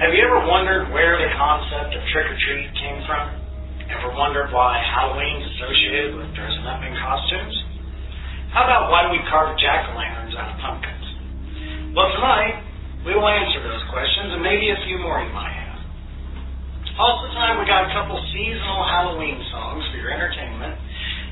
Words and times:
Have 0.00 0.16
you 0.16 0.24
ever 0.24 0.40
wondered 0.48 0.88
where 0.96 1.20
the 1.20 1.28
concept 1.36 1.92
of 1.92 2.00
trick 2.08 2.24
or 2.24 2.38
treat 2.40 2.72
came 2.72 3.04
from? 3.04 3.36
Ever 3.92 4.16
wondered 4.16 4.48
why 4.48 4.80
Halloween's 4.80 5.44
associated 5.44 6.16
with 6.16 6.32
dressing 6.32 6.64
up 6.64 6.80
in 6.80 6.96
costumes? 6.96 7.52
How 8.48 8.64
about 8.64 8.88
why 8.88 9.12
we 9.12 9.20
carve 9.28 9.60
jack 9.60 9.92
o' 9.92 10.00
lanterns 10.00 10.32
out 10.40 10.56
of 10.56 10.58
pumpkins? 10.64 11.04
Well, 11.92 12.08
tonight 12.16 12.64
we 13.04 13.12
will 13.12 13.28
answer 13.28 13.60
those 13.60 13.84
questions 13.92 14.32
and 14.32 14.40
maybe 14.40 14.72
a 14.72 14.80
few 14.88 15.04
more 15.04 15.20
you 15.20 15.36
might 15.36 15.52
have. 15.52 15.84
Also, 16.96 17.36
tonight 17.36 17.60
we 17.60 17.68
got 17.68 17.84
a 17.84 17.92
couple 17.92 18.16
seasonal 18.32 18.80
Halloween 18.88 19.36
songs 19.52 19.84
for 19.92 20.00
your 20.00 20.16
entertainment 20.16 20.80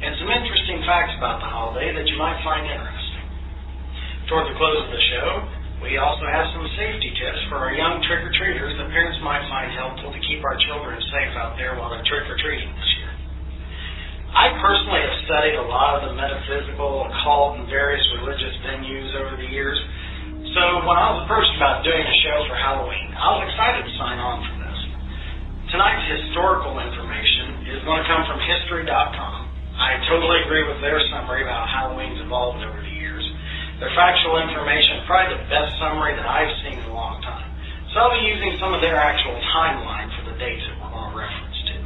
and 0.05 0.13
some 0.21 0.29
interesting 0.29 0.85
facts 0.85 1.17
about 1.17 1.41
the 1.41 1.49
holiday 1.49 1.97
that 1.97 2.05
you 2.05 2.21
might 2.21 2.37
find 2.45 2.69
interesting. 2.69 3.25
Toward 4.29 4.45
the 4.53 4.57
close 4.61 4.77
of 4.85 4.93
the 4.93 5.05
show, 5.09 5.57
we 5.79 5.95
also 5.95 6.27
have 6.27 6.47
some 6.51 6.67
safety 6.75 7.15
tips 7.15 7.39
for 7.47 7.63
our 7.63 7.71
young 7.71 8.03
trick 8.03 8.27
or 8.27 8.35
treaters 8.35 8.75
that 8.75 8.91
parents 8.91 9.19
might 9.23 9.47
find 9.47 9.71
helpful 9.79 10.11
to 10.11 10.21
keep 10.27 10.43
our 10.43 10.59
children 10.67 10.99
safe 11.15 11.35
out 11.39 11.55
there 11.55 11.79
while 11.79 11.95
they're 11.95 12.03
trick 12.03 12.27
or 12.27 12.35
treating 12.43 12.67
this 12.75 12.91
year. 12.99 13.13
I 14.35 14.59
personally 14.59 15.01
have 15.07 15.17
studied 15.25 15.57
a 15.57 15.67
lot 15.71 16.03
of 16.03 16.11
the 16.11 16.15
metaphysical, 16.19 17.07
occult, 17.07 17.63
and 17.63 17.67
various 17.71 18.03
religious 18.19 18.55
venues 18.67 19.11
over 19.23 19.39
the 19.39 19.49
years. 19.49 19.79
So 20.53 20.63
when 20.83 20.99
I 20.99 21.15
was 21.15 21.19
approached 21.25 21.55
about 21.57 21.87
doing 21.87 22.03
a 22.03 22.17
show 22.27 22.39
for 22.51 22.59
Halloween, 22.59 23.15
I 23.15 23.39
was 23.39 23.43
excited 23.47 23.83
to 23.87 23.93
sign 23.97 24.19
on 24.19 24.37
for 24.45 24.55
this. 24.59 24.79
Tonight's 25.71 26.07
historical 26.11 26.75
information 26.83 27.71
is 27.71 27.81
going 27.87 28.03
to 28.03 28.09
come 28.11 28.27
from 28.27 28.43
History.com. 28.43 29.37
I 29.79 30.03
totally 30.11 30.43
agree 30.43 30.67
with 30.67 30.83
their 30.83 30.99
summary 31.15 31.47
about 31.47 31.71
Halloween's 31.71 32.19
evolved 32.19 32.67
over 32.67 32.83
the. 32.83 32.88
Their 33.81 33.91
factual 33.95 34.39
information 34.43 35.07
probably 35.07 35.39
the 35.39 35.49
best 35.51 35.79
summary 35.79 36.15
that 36.17 36.27
I've 36.27 36.51
seen 36.65 36.79
in 36.79 36.87
a 36.91 36.95
long 36.95 37.23
time. 37.23 37.47
So 37.95 38.01
I'll 38.01 38.15
be 38.21 38.27
using 38.27 38.59
some 38.59 38.75
of 38.75 38.81
their 38.83 38.97
actual 38.97 39.39
timeline 39.55 40.11
for 40.19 40.31
the 40.31 40.37
dates 40.39 40.67
that 40.67 40.77
we're 40.83 40.91
going 40.91 41.13
to 41.13 41.19
reference 41.19 41.59
to. 41.71 41.77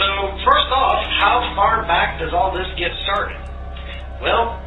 So 0.00 0.08
first 0.44 0.68
off, 0.72 1.00
how 1.20 1.44
far 1.54 1.84
back 1.86 2.18
does 2.18 2.32
all 2.32 2.52
this 2.56 2.68
get 2.76 2.92
started? 3.04 3.38
Well, 4.20 4.58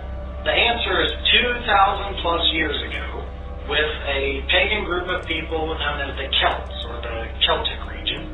the 0.46 0.54
answer 0.54 1.02
is 1.02 1.12
2,000 1.32 2.16
plus 2.22 2.44
years 2.54 2.78
ago 2.84 3.26
with 3.70 3.92
a 4.08 4.46
pagan 4.50 4.86
group 4.86 5.10
of 5.10 5.26
people 5.28 5.74
known 5.80 6.02
as 6.06 6.16
the 6.18 6.28
Celts 6.42 6.78
or 6.90 7.02
the 7.02 7.28
Celtic 7.46 7.82
region. 7.90 8.30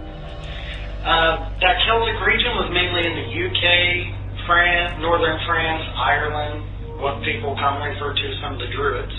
uh, 1.05 1.49
that 1.61 1.77
Celtic 1.87 2.19
region 2.25 2.51
was 2.59 2.69
mainly 2.73 3.07
in 3.07 3.15
the 3.15 3.27
UK, 3.31 4.45
France, 4.45 4.99
northern 4.99 5.39
France, 5.47 5.85
Ireland, 5.95 6.65
what 6.99 7.23
people 7.23 7.55
commonly 7.55 7.95
refer 7.95 8.11
to 8.11 8.23
as 8.27 8.37
some 8.43 8.53
of 8.55 8.59
the 8.59 8.69
Druids. 8.75 9.15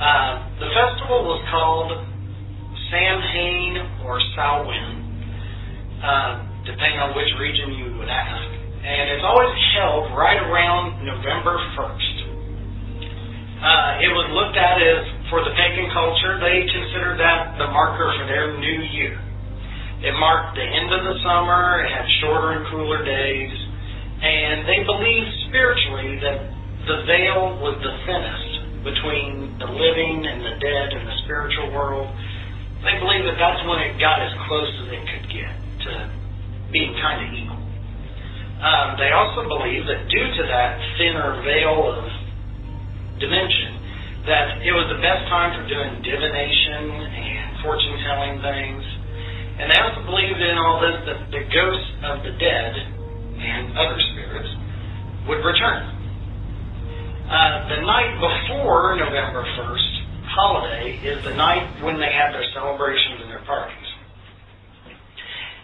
Uh, 0.00 0.32
the 0.58 0.68
festival 0.74 1.22
was 1.28 1.40
called 1.50 1.92
Samhain 2.90 4.02
or 4.02 4.18
Samhain, 4.34 4.96
uh, 6.02 6.32
depending 6.66 6.98
on 6.98 7.14
which 7.14 7.30
region 7.38 7.78
you 7.78 7.94
would 8.00 8.10
ask. 8.10 8.48
And 8.80 9.12
it's 9.14 9.22
always 9.22 9.52
held 9.78 10.10
right 10.16 10.40
around 10.40 11.04
November 11.04 11.54
1st. 11.78 12.16
Uh, 13.60 14.00
it 14.00 14.10
was 14.16 14.26
looked 14.32 14.56
at 14.56 14.80
as, 14.80 15.04
for 15.28 15.44
the 15.44 15.52
pagan 15.52 15.92
culture, 15.92 16.40
they 16.40 16.64
considered 16.64 17.20
that 17.20 17.60
the 17.60 17.68
marker 17.68 18.08
for 18.16 18.24
their 18.24 18.56
new 18.56 18.80
year. 18.96 19.20
It 20.00 20.16
marked 20.16 20.56
the 20.56 20.64
end 20.64 20.88
of 20.96 21.04
the 21.04 21.16
summer, 21.20 21.84
it 21.84 21.92
had 21.92 22.08
shorter 22.24 22.56
and 22.56 22.64
cooler 22.72 23.04
days, 23.04 23.52
and 24.24 24.64
they 24.64 24.80
believed 24.80 25.28
spiritually 25.52 26.16
that 26.24 26.59
the 26.86 27.04
veil 27.04 27.60
was 27.60 27.76
the 27.80 27.94
thinnest 28.08 28.84
between 28.84 29.58
the 29.60 29.68
living 29.68 30.24
and 30.24 30.40
the 30.40 30.54
dead 30.60 30.96
in 30.96 31.02
the 31.04 31.16
spiritual 31.24 31.72
world. 31.72 32.08
They 32.84 32.96
believed 32.96 33.28
that 33.28 33.36
that's 33.36 33.60
when 33.68 33.80
it 33.84 34.00
got 34.00 34.24
as 34.24 34.32
close 34.48 34.72
as 34.84 34.88
it 34.88 35.02
could 35.04 35.26
get 35.28 35.52
to 35.84 35.92
being 36.72 36.96
kind 37.00 37.20
of 37.24 37.28
evil. 37.36 37.60
Um, 38.60 38.88
they 38.96 39.12
also 39.12 39.44
believed 39.48 39.88
that 39.88 40.08
due 40.08 40.28
to 40.36 40.42
that 40.48 40.80
thinner 40.96 41.40
veil 41.44 41.92
of 41.92 42.04
dimension, 43.20 44.24
that 44.28 44.60
it 44.64 44.72
was 44.72 44.88
the 44.92 45.00
best 45.00 45.28
time 45.28 45.56
for 45.56 45.64
doing 45.68 46.00
divination 46.04 46.88
and 47.04 47.60
fortune 47.64 47.96
telling 48.04 48.40
things 48.40 48.84
and 49.60 49.68
they 49.68 49.76
also 49.76 50.00
believed 50.08 50.40
in 50.40 50.56
all 50.56 50.80
this 50.80 51.04
that 51.04 51.20
the 51.28 51.44
ghosts 51.52 51.92
of 52.08 52.24
the 52.24 52.32
dead 52.40 52.72
and 53.36 53.76
other 53.76 54.00
spirits 54.08 54.48
would 55.28 55.44
return. 55.44 55.99
Uh, 57.30 57.62
the 57.70 57.86
night 57.86 58.10
before 58.18 58.98
November 58.98 59.46
1st 59.54 59.92
holiday 60.34 60.98
is 60.98 61.22
the 61.22 61.30
night 61.38 61.62
when 61.78 61.94
they 61.94 62.10
had 62.10 62.34
their 62.34 62.42
celebrations 62.50 63.22
and 63.22 63.30
their 63.30 63.46
parties. 63.46 63.90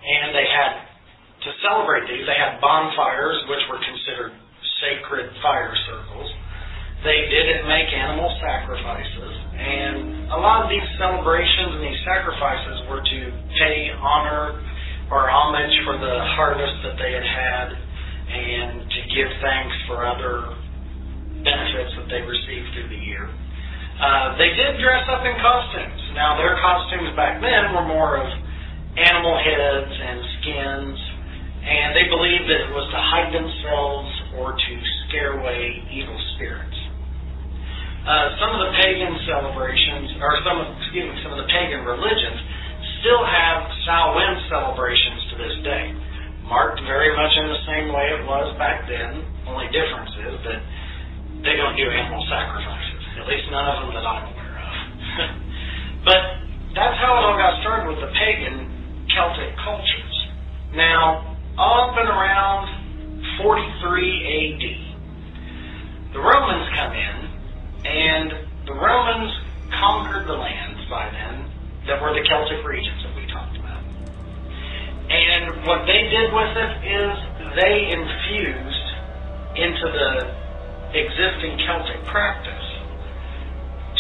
And 0.06 0.30
they 0.30 0.46
had, 0.46 0.86
to 1.42 1.50
celebrate 1.66 2.06
these, 2.06 2.22
they 2.22 2.38
had 2.38 2.62
bonfires, 2.62 3.50
which 3.50 3.58
were 3.66 3.82
considered 3.82 4.38
sacred 4.78 5.26
fire 5.42 5.74
circles. 5.90 6.30
They 7.02 7.26
didn't 7.34 7.66
make 7.66 7.90
animal 7.90 8.30
sacrifices. 8.38 9.32
And 9.58 10.30
a 10.30 10.38
lot 10.38 10.62
of 10.62 10.70
these 10.70 10.86
celebrations 11.02 11.82
and 11.82 11.82
these 11.82 12.02
sacrifices 12.06 12.86
were 12.86 13.02
to 13.02 13.18
pay 13.58 13.90
honor 13.98 14.62
or 15.10 15.26
homage 15.26 15.74
for 15.82 15.98
the 15.98 16.14
harvest 16.38 16.78
that 16.86 16.94
they 16.94 17.10
had 17.10 17.26
had 17.26 17.66
and 17.74 18.86
to 18.86 19.00
give 19.10 19.30
thanks 19.42 19.74
for 19.90 20.06
other 20.06 20.62
they 22.08 22.22
received 22.22 22.72
through 22.74 22.90
the 22.90 23.02
year. 23.02 23.26
Uh, 23.96 24.36
they 24.36 24.52
did 24.52 24.76
dress 24.76 25.08
up 25.08 25.24
in 25.24 25.32
costumes. 25.40 26.02
Now, 26.12 26.36
their 26.36 26.56
costumes 26.60 27.16
back 27.16 27.40
then 27.40 27.72
were 27.72 27.88
more 27.88 28.20
of 28.20 28.28
animal 28.96 29.36
heads 29.40 29.92
and 29.92 30.18
skins, 30.40 30.98
and 31.64 31.96
they 31.96 32.04
believed 32.08 32.44
that 32.48 32.60
it 32.68 32.72
was 32.72 32.86
to 32.92 33.00
hide 33.00 33.32
themselves 33.32 34.08
or 34.36 34.52
to 34.52 34.72
scare 35.08 35.40
away 35.40 35.80
evil 35.92 36.16
spirits. 36.36 36.76
Uh, 38.06 38.38
some 38.38 38.54
of 38.54 38.60
the 38.62 38.72
pagan 38.84 39.16
celebrations, 39.26 40.14
or 40.22 40.38
some 40.46 40.62
of, 40.62 40.66
excuse 40.78 41.10
me, 41.10 41.16
some 41.26 41.34
of 41.34 41.40
the 41.42 41.50
pagan 41.50 41.82
religions 41.82 42.38
still 43.02 43.24
have 43.24 43.66
Samhain 43.82 44.46
celebrations 44.46 45.20
to 45.32 45.34
this 45.40 45.56
day, 45.66 45.90
marked 46.46 46.78
very 46.86 47.10
much 47.16 47.32
in 47.34 47.46
the 47.50 47.62
same 47.66 47.90
way 47.90 48.06
it 48.14 48.22
was 48.22 48.54
back 48.62 48.86
then. 48.86 49.26
Only 49.50 49.66
difference 49.74 50.14
is 50.22 50.36
that 50.46 50.60
they 51.42 51.56
don't 51.56 51.76
do 51.76 51.88
animal 51.90 52.24
sacrifices. 52.28 53.02
At 53.20 53.26
least 53.28 53.50
none 53.50 53.66
of 53.66 53.76
them 53.82 53.90
that 53.96 54.06
I'm 54.06 54.24
aware 54.32 54.56
of. 54.60 54.72
but 56.08 56.20
that's 56.76 56.96
how 57.00 57.16
it 57.16 57.22
all 57.24 57.36
got 57.40 57.60
started 57.60 57.88
with 57.88 58.00
the 58.00 58.12
pagan 58.12 58.68
Celtic 59.12 59.56
cultures. 59.64 60.16
Now, 60.74 61.36
up 61.56 61.96
and 61.96 62.08
around 62.08 62.68
43 63.40 63.56
AD, 64.36 64.64
the 66.12 66.20
Romans 66.20 66.68
come 66.76 66.92
in, 66.92 67.16
and 67.88 68.28
the 68.66 68.74
Romans 68.76 69.32
conquered 69.72 70.28
the 70.28 70.36
lands 70.36 70.80
by 70.90 71.08
then 71.10 71.48
that 71.86 72.00
were 72.02 72.12
the 72.12 72.24
Celtic 72.28 72.64
regions 72.66 73.02
that 73.04 73.14
we 73.16 73.24
talked 73.32 73.56
about. 73.56 73.82
And 75.08 75.64
what 75.64 75.86
they 75.86 76.12
did 76.12 76.28
with 76.34 76.52
it 76.56 76.72
is 76.84 77.12
they 77.56 77.88
infused 77.94 78.88
into 79.56 79.86
the 79.88 80.45
existing 80.94 81.58
Celtic 81.66 82.04
practice 82.04 82.66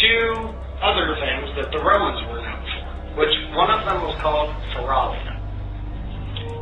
two 0.00 0.52
other 0.84 1.16
things 1.16 1.48
that 1.56 1.72
the 1.72 1.80
Romans 1.80 2.20
were 2.28 2.40
known 2.44 2.60
for, 2.60 3.24
which 3.24 3.34
one 3.56 3.72
of 3.72 3.80
them 3.88 4.04
was 4.04 4.12
called 4.20 4.52
Feralia. 4.76 5.34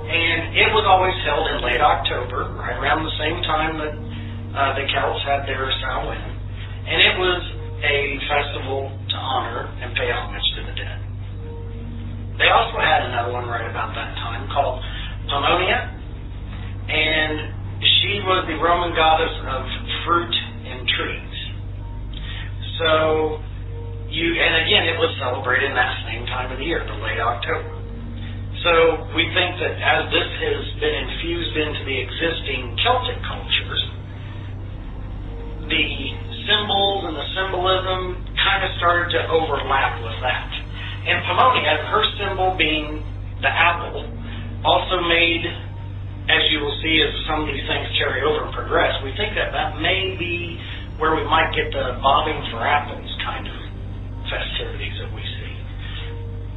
And 0.04 0.54
it 0.54 0.70
was 0.70 0.86
always 0.86 1.16
held 1.26 1.50
in 1.50 1.58
late 1.64 1.82
October, 1.82 2.54
right 2.54 2.76
around 2.78 3.02
the 3.02 3.16
same 3.18 3.42
time 3.42 3.74
that 3.82 3.94
uh, 4.54 4.78
the 4.78 4.86
Celts 4.92 5.22
had 5.26 5.48
their 5.50 5.66
Samhain. 5.82 6.30
And 6.86 6.98
it 7.02 7.14
was 7.18 7.42
a 7.82 7.98
festival 8.30 8.92
to 8.92 9.16
honor 9.16 9.66
and 9.82 9.90
pay 9.96 10.12
homage 10.12 10.46
to 10.54 10.60
the 10.70 10.74
dead. 10.78 11.00
They 12.38 12.50
also 12.52 12.78
had 12.78 13.02
another 13.10 13.32
one 13.32 13.46
right 13.50 13.66
about 13.66 13.94
that 13.98 14.14
time 14.20 14.46
called 14.52 14.78
Pomona, 15.26 15.90
and 16.86 17.54
she 17.82 18.20
was 18.22 18.44
the 18.46 18.58
Roman 18.60 18.94
goddess 18.94 19.32
of 19.48 19.62
fruit 20.04 20.34
and 20.68 20.86
trees. 20.88 21.36
So 22.78 23.40
you, 24.14 24.38
and 24.38 24.54
again, 24.62 24.86
it 24.86 24.98
was 25.00 25.10
celebrated 25.18 25.70
in 25.70 25.76
that 25.76 25.94
same 26.06 26.22
time 26.30 26.52
of 26.54 26.62
the 26.62 26.64
year, 26.64 26.86
the 26.86 26.98
late 27.02 27.18
October. 27.18 27.74
So 28.62 28.72
we 29.12 29.26
think 29.34 29.60
that 29.60 29.74
as 29.76 30.08
this 30.08 30.30
has 30.40 30.62
been 30.80 30.96
infused 31.04 31.54
into 31.58 31.82
the 31.84 31.96
existing 32.00 32.78
Celtic 32.80 33.18
cultures, 33.26 33.82
the 35.68 35.86
symbols 36.46 37.10
and 37.10 37.16
the 37.16 37.28
symbolism 37.34 38.24
kind 38.40 38.62
of 38.64 38.70
started 38.78 39.12
to 39.16 39.20
overlap 39.32 40.00
with 40.00 40.16
that. 40.22 40.48
And 41.04 41.20
Pomona, 41.28 41.60
her 41.90 42.04
symbol 42.16 42.56
being 42.56 43.04
the 43.42 43.52
apple, 43.52 44.08
also 44.64 45.00
made 45.08 45.44
as 46.28 46.42
you 46.48 46.64
will 46.64 46.76
see 46.80 47.04
as 47.04 47.12
some 47.28 47.44
of 47.44 47.48
these 47.52 47.64
things 47.68 47.84
carry 48.00 48.24
over 48.24 48.48
and 48.48 48.52
progress, 48.56 48.96
we 49.04 49.12
think 49.16 49.36
that 49.36 49.52
that 49.52 49.76
may 49.80 50.16
be 50.16 50.56
where 50.96 51.12
we 51.12 51.24
might 51.28 51.52
get 51.52 51.68
the 51.68 52.00
bobbing 52.00 52.40
for 52.48 52.64
apples 52.64 53.10
kind 53.20 53.44
of 53.44 53.58
festivities 54.30 54.96
that 55.04 55.10
we 55.12 55.20
see. 55.20 55.54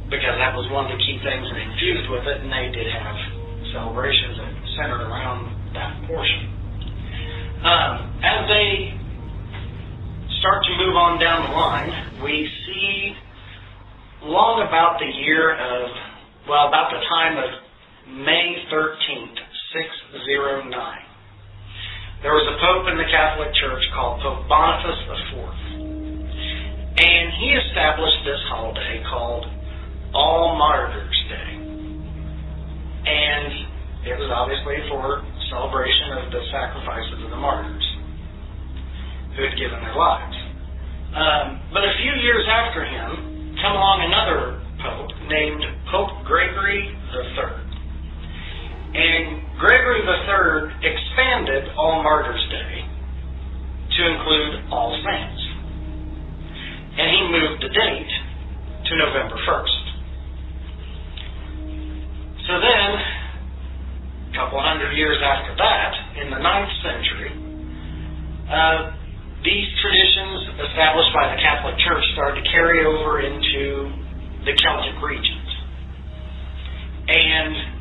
Because 0.08 0.40
that 0.40 0.56
was 0.56 0.64
one 0.72 0.88
of 0.88 0.96
the 0.96 1.00
key 1.04 1.20
things 1.20 1.44
that 1.52 1.58
infused 1.60 2.08
with 2.08 2.24
it, 2.24 2.40
and 2.40 2.48
they 2.48 2.72
did 2.72 2.88
have 2.88 3.16
celebrations 3.76 4.40
that 4.40 4.52
centered 4.80 5.04
around 5.04 5.52
that 5.76 6.00
portion. 6.08 6.48
Um, 7.60 7.94
as 8.24 8.48
they 8.48 8.96
start 10.40 10.64
to 10.64 10.72
move 10.80 10.96
on 10.96 11.20
down 11.20 11.50
the 11.50 11.52
line, 11.52 11.92
we 12.24 12.48
see 12.64 13.12
long 14.22 14.64
about 14.66 14.96
the 14.98 15.10
year 15.10 15.52
of, 15.52 15.90
well, 16.48 16.68
about 16.68 16.88
the 16.88 17.02
time 17.10 17.36
of 17.36 17.50
May 18.24 18.64
13th, 18.72 19.37
609. 19.68 20.72
There 22.24 22.32
was 22.32 22.46
a 22.48 22.56
pope 22.56 22.88
in 22.88 22.96
the 22.96 23.04
Catholic 23.12 23.52
Church 23.60 23.84
called 23.92 24.16
Pope 24.24 24.48
Boniface 24.48 24.96
IV. 25.12 25.44
And 26.96 27.26
he 27.36 27.52
established 27.52 28.24
this 28.24 28.40
holiday 28.48 29.04
called 29.12 29.44
All 30.16 30.56
Martyrs 30.56 31.20
Day. 31.28 31.52
And 33.12 34.08
it 34.08 34.16
was 34.16 34.32
obviously 34.32 34.80
for 34.88 35.20
celebration 35.52 36.16
of 36.16 36.32
the 36.32 36.40
sacrifices 36.48 37.28
of 37.28 37.30
the 37.30 37.36
martyrs 37.36 37.84
who 39.36 39.44
had 39.44 39.52
given 39.60 39.84
their 39.84 39.96
lives. 40.00 40.36
Um, 41.12 41.60
but 41.76 41.84
a 41.84 41.92
few 42.00 42.14
years 42.24 42.48
after 42.48 42.88
him, 42.88 43.52
come 43.60 43.76
along 43.76 44.00
another 44.00 44.64
pope 44.80 45.12
named 45.28 45.60
Pope 45.92 46.24
Gregory 46.24 46.96
III. 47.12 47.67
And 48.94 49.44
Gregory 49.58 50.00
III 50.00 50.72
expanded 50.80 51.68
All 51.76 52.02
Martyrs 52.02 52.40
Day 52.48 52.88
to 53.96 54.00
include 54.06 54.72
All 54.72 54.96
Saints. 55.04 55.42
And 56.96 57.06
he 57.12 57.20
moved 57.28 57.62
the 57.62 57.68
date 57.68 58.12
to 58.86 58.92
November 58.96 59.36
1st. 59.44 59.88
So 62.48 62.54
then, 62.64 62.90
a 64.32 64.34
couple 64.34 64.56
hundred 64.62 64.96
years 64.96 65.20
after 65.20 65.54
that, 65.56 65.92
in 66.24 66.30
the 66.30 66.38
ninth 66.38 66.72
century, 66.80 67.32
uh, 68.48 68.96
these 69.44 69.68
traditions 69.84 70.64
established 70.64 71.12
by 71.12 71.36
the 71.36 71.38
Catholic 71.44 71.76
Church 71.84 72.04
started 72.14 72.42
to 72.42 72.50
carry 72.50 72.86
over 72.88 73.20
into 73.20 73.92
the 74.48 74.56
Celtic 74.56 74.96
regions. 75.04 75.48
And 77.08 77.77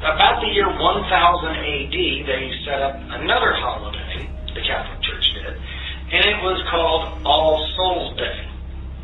about 0.00 0.40
the 0.40 0.48
year 0.48 0.64
1000 0.64 0.80
AD, 0.80 1.96
they 2.24 2.44
set 2.64 2.80
up 2.80 2.96
another 3.20 3.52
holiday, 3.60 4.24
the 4.56 4.64
Catholic 4.64 5.00
Church 5.04 5.26
did, 5.36 5.52
and 5.52 6.22
it 6.24 6.40
was 6.40 6.56
called 6.72 7.20
All 7.28 7.60
Souls 7.76 8.16
Day, 8.16 8.48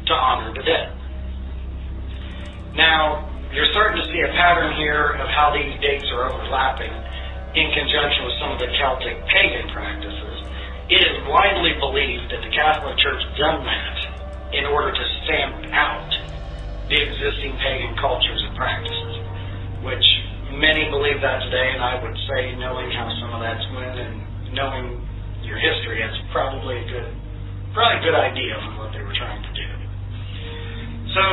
to 0.09 0.15
honor 0.17 0.57
the 0.57 0.65
dead. 0.65 0.97
Now, 2.73 3.29
you're 3.53 3.69
starting 3.73 4.01
to 4.01 4.07
see 4.09 4.21
a 4.25 4.33
pattern 4.41 4.73
here 4.81 5.21
of 5.21 5.29
how 5.29 5.53
these 5.53 5.77
dates 5.85 6.09
are 6.17 6.33
overlapping 6.33 6.93
in 7.57 7.73
conjunction 7.77 8.25
with 8.25 8.37
some 8.41 8.53
of 8.57 8.59
the 8.61 8.69
Celtic 8.81 9.21
pagan 9.29 9.69
practices. 9.73 10.49
It 10.89 11.01
is 11.05 11.17
widely 11.29 11.77
believed 11.77 12.33
that 12.33 12.41
the 12.41 12.53
Catholic 12.57 12.97
Church 13.05 13.21
done 13.37 13.65
that 13.69 13.97
in 14.57 14.65
order 14.65 14.93
to 14.93 15.05
stamp 15.25 15.73
out 15.77 16.09
the 16.89 16.97
existing 17.01 17.53
pagan 17.61 17.97
cultures 18.01 18.41
and 18.49 18.57
practices, 18.57 19.15
which 19.83 20.07
many 20.57 20.89
believe 20.89 21.21
that 21.21 21.45
today, 21.45 21.69
and 21.77 21.85
I 21.85 22.01
would 22.01 22.17
say, 22.33 22.57
knowing 22.57 22.89
how 22.97 23.13
some 23.21 23.37
of 23.37 23.41
that's 23.45 23.65
went 23.77 23.93
and 23.93 24.15
knowing 24.57 25.05
your 25.45 25.61
history, 25.61 26.01
it's 26.01 26.17
probably 26.33 26.81
a 26.81 26.87
good, 26.89 27.13
probably 27.77 28.01
a 28.01 28.05
good 28.09 28.17
idea 28.17 28.57
on 28.57 28.81
what 28.81 28.91
they 28.97 29.05
were 29.05 29.13
trying 29.13 29.45
to 29.45 29.53
do. 29.53 29.69
So, 31.13 31.25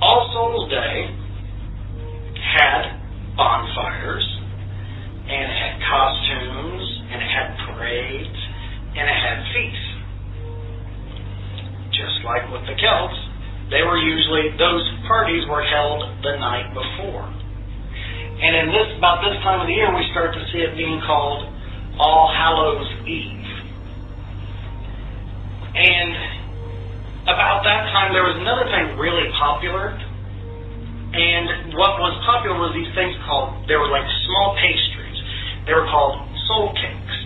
All 0.00 0.24
Souls 0.32 0.72
Day 0.72 1.12
had 2.40 2.96
bonfires, 3.36 4.24
and 5.28 5.44
it 5.44 5.56
had 5.60 5.74
costumes, 5.84 6.84
and 7.12 7.18
it 7.20 7.28
had 7.28 7.48
parades, 7.68 8.38
and 8.96 9.04
it 9.04 9.18
had 9.20 9.36
feasts. 9.52 9.92
Just 11.92 12.24
like 12.24 12.48
with 12.48 12.64
the 12.64 12.76
Celts, 12.80 13.20
they 13.68 13.84
were 13.84 14.00
usually, 14.00 14.56
those 14.56 14.84
parties 15.08 15.44
were 15.48 15.62
held 15.62 16.02
the 16.24 16.36
night 16.40 16.72
before. 16.72 17.43
And 18.34 18.52
in 18.56 18.66
this, 18.74 18.88
about 18.98 19.22
this 19.22 19.38
time 19.46 19.62
of 19.62 19.70
the 19.70 19.76
year, 19.76 19.88
we 19.94 20.02
start 20.10 20.34
to 20.34 20.42
see 20.50 20.58
it 20.58 20.74
being 20.74 20.98
called 21.06 21.46
All 22.02 22.26
Hallows 22.34 22.86
Eve. 23.06 23.46
And 25.74 26.10
about 27.30 27.62
that 27.62 27.90
time, 27.94 28.10
there 28.10 28.26
was 28.26 28.36
another 28.42 28.66
thing 28.70 28.98
really 28.98 29.30
popular. 29.38 29.94
And 31.14 31.78
what 31.78 32.02
was 32.02 32.14
popular 32.26 32.58
was 32.58 32.74
these 32.74 32.90
things 32.98 33.14
called, 33.22 33.54
they 33.70 33.78
were 33.78 33.88
like 33.88 34.06
small 34.26 34.58
pastries. 34.58 35.18
They 35.66 35.74
were 35.74 35.86
called 35.86 36.18
soul 36.50 36.74
cakes. 36.74 37.16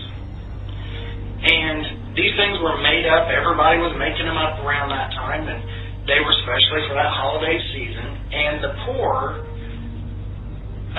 And 1.41 2.13
these 2.13 2.37
things 2.37 2.61
were 2.61 2.77
made 2.85 3.09
up, 3.09 3.33
everybody 3.33 3.81
was 3.81 3.97
making 3.97 4.29
them 4.29 4.37
up 4.37 4.61
around 4.61 4.93
that 4.93 5.09
time, 5.15 5.47
and 5.47 5.57
they 6.05 6.19
were 6.21 6.35
especially 6.43 6.85
for 6.85 6.95
that 6.99 7.09
holiday 7.09 7.57
season. 7.73 8.07
And 8.29 8.53
the 8.61 8.73
poor 8.85 9.48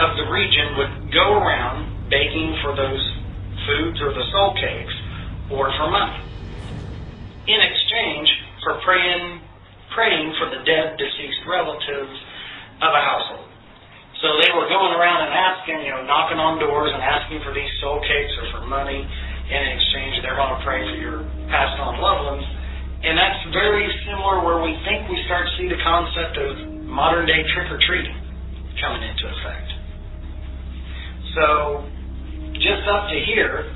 of 0.00 0.16
the 0.16 0.26
region 0.33 0.80
would 0.80 1.12
go 1.12 1.38
around 1.38 2.09
begging 2.09 2.57
for 2.64 2.75
those 2.75 3.04
foods 3.69 4.00
or 4.00 4.11
the 4.16 4.25
soul 4.33 4.57
cakes 4.57 4.97
or 5.52 5.69
for 5.76 5.90
money 5.92 6.30
in 7.47 7.61
exchange 7.61 8.28
for 8.64 8.80
praying 8.85 9.40
praying 9.95 10.30
for 10.38 10.47
the 10.54 10.62
dead 10.62 10.95
deceased 10.95 11.42
relatives 11.50 12.14
of 12.78 12.90
a 12.95 13.02
household. 13.02 13.50
So 14.23 14.28
they 14.38 14.52
were 14.54 14.71
going 14.71 14.95
around 14.95 15.26
and 15.26 15.35
asking, 15.35 15.83
you 15.83 15.90
know, 15.90 16.07
knocking 16.07 16.38
on 16.38 16.62
doors 16.62 16.95
and 16.95 17.02
asking 17.02 17.42
for 17.42 17.50
these 17.50 17.71
soul 17.83 17.99
cakes 18.07 18.30
or 18.38 18.47
for 18.54 18.62
money. 18.71 19.02
In 19.02 19.62
exchange, 19.66 20.23
they're 20.23 20.38
going 20.38 20.54
to 20.54 20.62
pray 20.62 20.87
for 20.87 20.95
your 20.95 21.26
passed 21.50 21.75
on 21.83 21.99
loved 21.99 22.38
ones. 22.38 22.47
And 23.02 23.19
that's 23.19 23.40
very 23.50 23.88
similar 24.07 24.45
where 24.47 24.62
we 24.62 24.76
think 24.87 25.11
we 25.11 25.19
start 25.26 25.49
to 25.49 25.52
see 25.59 25.66
the 25.66 25.80
concept 25.83 26.38
of 26.38 26.87
modern 26.87 27.26
day 27.26 27.42
trick 27.50 27.66
or 27.66 27.80
treating 27.83 28.14
coming 28.78 29.02
into 29.02 29.26
effect. 29.26 29.69
So, 31.34 31.87
just 32.58 32.82
up 32.90 33.06
to 33.06 33.18
here, 33.30 33.70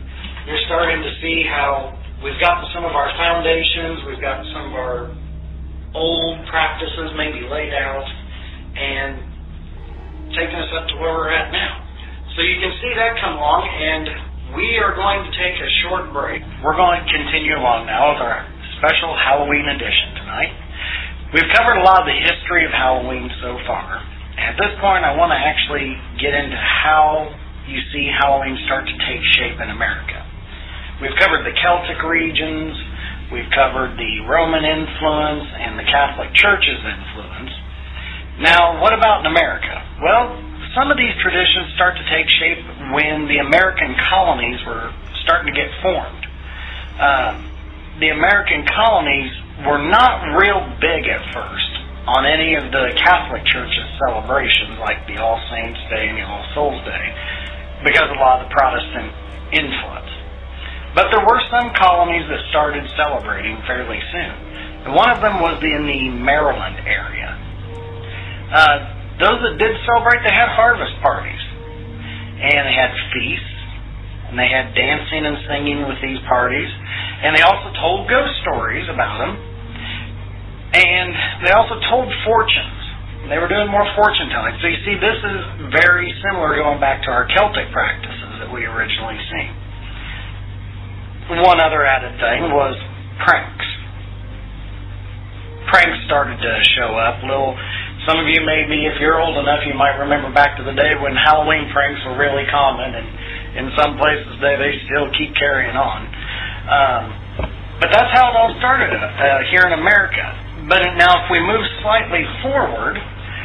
you're 0.46 0.64
starting 0.66 0.98
to 1.02 1.12
see 1.22 1.46
how 1.46 1.94
we've 2.22 2.38
got 2.42 2.66
some 2.74 2.84
of 2.84 2.92
our 2.92 3.10
foundations, 3.14 4.02
we've 4.10 4.20
got 4.20 4.42
some 4.50 4.72
of 4.72 4.74
our 4.74 5.14
old 5.94 6.34
practices 6.50 7.14
maybe 7.14 7.46
laid 7.46 7.70
out, 7.70 8.06
and 8.74 9.22
taking 10.34 10.58
us 10.58 10.70
up 10.74 10.90
to 10.90 10.94
where 10.98 11.14
we're 11.14 11.30
at 11.30 11.54
now. 11.54 11.78
So 12.34 12.42
you 12.42 12.58
can 12.58 12.74
see 12.82 12.92
that 12.98 13.14
come 13.22 13.38
along, 13.38 13.62
and 13.70 14.58
we 14.58 14.82
are 14.82 14.94
going 14.98 15.22
to 15.22 15.30
take 15.38 15.54
a 15.54 15.70
short 15.86 16.10
break. 16.10 16.42
We're 16.66 16.74
going 16.74 16.98
to 16.98 17.06
continue 17.06 17.54
along 17.54 17.86
now 17.86 18.10
with 18.10 18.22
our 18.26 18.42
special 18.82 19.14
Halloween 19.14 19.70
edition 19.70 20.18
tonight. 20.18 20.52
We've 21.30 21.50
covered 21.54 21.78
a 21.78 21.84
lot 21.86 22.02
of 22.02 22.06
the 22.10 22.18
history 22.18 22.66
of 22.66 22.74
Halloween 22.74 23.30
so 23.38 23.58
far. 23.66 24.02
At 24.34 24.58
this 24.58 24.74
point, 24.82 25.06
I 25.06 25.14
want 25.14 25.30
to 25.30 25.38
actually 25.38 25.94
get 26.18 26.34
into 26.34 26.58
how 26.58 27.30
you 27.66 27.80
see 27.92 28.10
Halloween 28.12 28.58
start 28.66 28.84
to 28.86 28.96
take 29.08 29.22
shape 29.36 29.56
in 29.60 29.70
America. 29.70 30.20
We've 31.00 31.16
covered 31.18 31.44
the 31.44 31.56
Celtic 31.56 32.00
regions, 32.04 32.76
we've 33.32 33.48
covered 33.50 33.96
the 33.96 34.12
Roman 34.28 34.64
influence 34.64 35.48
and 35.58 35.78
the 35.78 35.88
Catholic 35.88 36.32
Church's 36.36 36.80
influence. 36.84 37.52
Now, 38.38 38.80
what 38.82 38.92
about 38.92 39.24
in 39.24 39.26
America? 39.32 39.80
Well, 40.02 40.36
some 40.76 40.90
of 40.90 40.98
these 40.98 41.14
traditions 41.22 41.72
start 41.74 41.96
to 41.96 42.04
take 42.10 42.28
shape 42.28 42.62
when 42.92 43.26
the 43.30 43.38
American 43.38 43.94
colonies 44.10 44.60
were 44.66 44.92
starting 45.24 45.54
to 45.54 45.56
get 45.56 45.70
formed. 45.80 46.24
Uh, 46.98 47.32
the 48.00 48.10
American 48.10 48.66
colonies 48.66 49.30
were 49.64 49.78
not 49.78 50.36
real 50.36 50.60
big 50.82 51.06
at 51.08 51.22
first 51.32 51.72
on 52.06 52.26
any 52.26 52.54
of 52.54 52.70
the 52.70 52.92
Catholic 53.00 53.46
Church's 53.46 53.88
celebrations, 54.04 54.76
like 54.78 55.06
the 55.06 55.16
All 55.16 55.40
Saints' 55.50 55.80
Day 55.88 56.10
and 56.10 56.18
the 56.18 56.26
All 56.26 56.44
Souls' 56.54 56.84
Day 56.84 57.06
because 57.84 58.08
of 58.08 58.16
a 58.16 58.20
lot 58.20 58.40
of 58.40 58.48
the 58.48 58.52
Protestant 58.56 59.12
influence. 59.52 60.10
But 60.94 61.10
there 61.10 61.22
were 61.26 61.42
some 61.50 61.74
colonies 61.74 62.24
that 62.30 62.40
started 62.50 62.86
celebrating 62.96 63.58
fairly 63.66 63.98
soon. 64.14 64.34
And 64.86 64.94
one 64.94 65.10
of 65.10 65.20
them 65.20 65.42
was 65.42 65.58
in 65.62 65.84
the 65.84 66.02
Maryland 66.22 66.78
area. 66.86 67.34
Uh, 68.52 68.76
those 69.18 69.42
that 69.42 69.58
did 69.58 69.74
celebrate, 69.86 70.22
they 70.22 70.34
had 70.34 70.48
harvest 70.54 70.94
parties. 71.02 71.42
And 72.38 72.62
they 72.62 72.76
had 72.78 72.94
feasts. 73.10 73.58
And 74.30 74.38
they 74.38 74.46
had 74.46 74.74
dancing 74.74 75.26
and 75.26 75.36
singing 75.50 75.86
with 75.86 75.98
these 75.98 76.22
parties. 76.30 76.70
And 77.26 77.34
they 77.34 77.42
also 77.42 77.74
told 77.74 78.06
ghost 78.06 78.34
stories 78.46 78.86
about 78.86 79.18
them. 79.18 79.34
And 80.78 81.10
they 81.42 81.52
also 81.54 81.78
told 81.90 82.06
fortunes. 82.22 82.73
They 83.28 83.40
were 83.40 83.48
doing 83.48 83.72
more 83.72 83.88
fortune 83.96 84.28
telling. 84.28 84.52
So 84.60 84.68
you 84.68 84.80
see, 84.84 84.96
this 85.00 85.16
is 85.16 85.40
very 85.72 86.12
similar 86.20 86.60
going 86.60 86.80
back 86.80 87.00
to 87.08 87.10
our 87.10 87.24
Celtic 87.32 87.72
practices 87.72 88.44
that 88.44 88.52
we 88.52 88.68
originally 88.68 89.16
seen. 89.32 89.52
One 91.40 91.56
other 91.56 91.88
added 91.88 92.20
thing 92.20 92.52
was 92.52 92.76
pranks. 93.24 93.64
Pranks 95.72 95.96
started 96.04 96.36
to 96.36 96.52
show 96.76 96.92
up. 97.00 97.24
Little, 97.24 97.56
some 98.04 98.20
of 98.20 98.28
you 98.28 98.44
maybe, 98.44 98.84
if 98.84 99.00
you're 99.00 99.16
old 99.16 99.40
enough, 99.40 99.64
you 99.64 99.72
might 99.72 99.96
remember 99.96 100.28
back 100.28 100.60
to 100.60 100.62
the 100.62 100.76
day 100.76 100.92
when 101.00 101.16
Halloween 101.16 101.72
pranks 101.72 102.04
were 102.04 102.20
really 102.20 102.44
common, 102.52 102.92
and 102.92 103.08
in 103.56 103.66
some 103.80 103.96
places 103.96 104.36
they 104.44 104.60
they 104.60 104.76
still 104.84 105.08
keep 105.16 105.32
carrying 105.40 105.72
on. 105.72 106.00
Um, 106.68 107.02
but 107.80 107.88
that's 107.88 108.12
how 108.12 108.28
it 108.28 108.36
all 108.36 108.52
started 108.60 108.92
uh, 108.92 109.48
here 109.48 109.64
in 109.64 109.72
America. 109.80 110.24
But 110.68 110.84
now, 111.00 111.24
if 111.24 111.32
we 111.32 111.40
move 111.40 111.64
slightly 111.80 112.24
forward, 112.44 113.00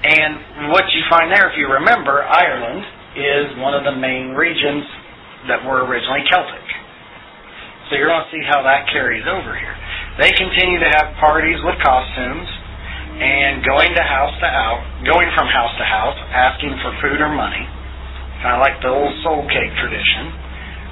And 0.07 0.71
what 0.71 0.87
you 0.95 1.03
find 1.11 1.35
there, 1.35 1.51
if 1.51 1.59
you 1.59 1.67
remember, 1.67 2.23
Ireland 2.23 2.87
is 3.19 3.51
one 3.59 3.75
of 3.75 3.83
the 3.83 3.99
main 3.99 4.39
regions 4.39 4.87
that 5.49 5.63
were 5.65 5.87
originally 5.87 6.27
Celtic. 6.29 6.67
So 7.89 7.95
you're 7.95 8.11
going 8.11 8.27
to 8.27 8.33
see 8.35 8.43
how 8.43 8.67
that 8.67 8.91
carries 8.91 9.23
over 9.31 9.55
here. 9.55 9.77
They 10.19 10.35
continue 10.35 10.83
to 10.83 10.91
have 10.99 11.15
parties 11.23 11.63
with 11.63 11.79
costumes 11.83 12.51
and 13.17 13.63
going 13.65 13.95
to 13.95 14.03
house 14.03 14.35
to 14.43 14.49
house, 14.51 14.85
going 15.07 15.31
from 15.39 15.47
house 15.49 15.73
to 15.79 15.87
house, 15.87 16.19
asking 16.35 16.75
for 16.83 16.91
food 17.01 17.23
or 17.23 17.31
money, 17.31 17.63
kind 18.43 18.59
of 18.59 18.61
like 18.61 18.77
the 18.83 18.91
old 18.91 19.15
soul 19.23 19.47
cake 19.49 19.73
tradition. 19.79 20.35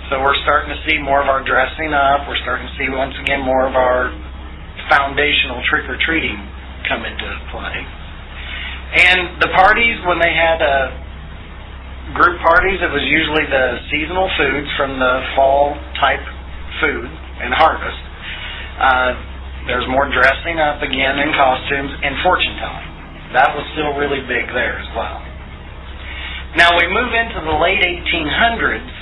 So 0.09 0.23
we're 0.23 0.39
starting 0.47 0.71
to 0.71 0.81
see 0.89 1.01
more 1.01 1.21
of 1.21 1.29
our 1.29 1.43
dressing 1.43 1.93
up. 1.93 2.29
We're 2.29 2.41
starting 2.45 2.69
to 2.69 2.75
see 2.79 2.89
once 2.93 3.17
again 3.21 3.43
more 3.43 3.67
of 3.67 3.75
our 3.75 4.13
foundational 4.89 5.65
trick 5.69 5.89
or 5.89 5.99
treating 6.05 6.37
come 6.89 7.05
into 7.05 7.29
play. 7.51 7.77
And 8.95 9.41
the 9.43 9.51
parties, 9.57 9.99
when 10.07 10.21
they 10.21 10.31
had 10.31 10.63
uh, 10.63 11.04
group 12.13 12.37
parties, 12.45 12.85
it 12.85 12.93
was 12.93 13.01
usually 13.09 13.49
the 13.49 13.81
seasonal 13.89 14.29
foods 14.37 14.69
from 14.77 15.01
the 15.01 15.15
fall 15.33 15.73
type 15.97 16.21
food 16.85 17.09
and 17.09 17.57
harvest. 17.57 18.01
Uh, 18.77 19.17
there's 19.65 19.89
more 19.89 20.05
dressing 20.13 20.61
up 20.61 20.85
again 20.85 21.17
in 21.17 21.33
costumes 21.33 21.93
and 22.05 22.13
fortune 22.21 22.61
telling. 22.61 22.89
That 23.33 23.57
was 23.57 23.65
still 23.73 23.97
really 23.97 24.21
big 24.29 24.53
there 24.53 24.77
as 24.77 24.91
well. 24.93 25.25
Now 26.61 26.77
we 26.77 26.87
move 26.87 27.11
into 27.17 27.41
the 27.41 27.57
late 27.59 27.81
1800s, 27.83 28.93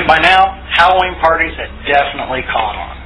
and 0.00 0.08
by 0.08 0.18
now 0.18 0.42
Halloween 0.74 1.14
parties 1.22 1.54
had 1.54 1.70
definitely 1.86 2.42
caught 2.50 2.74
on. 2.74 2.96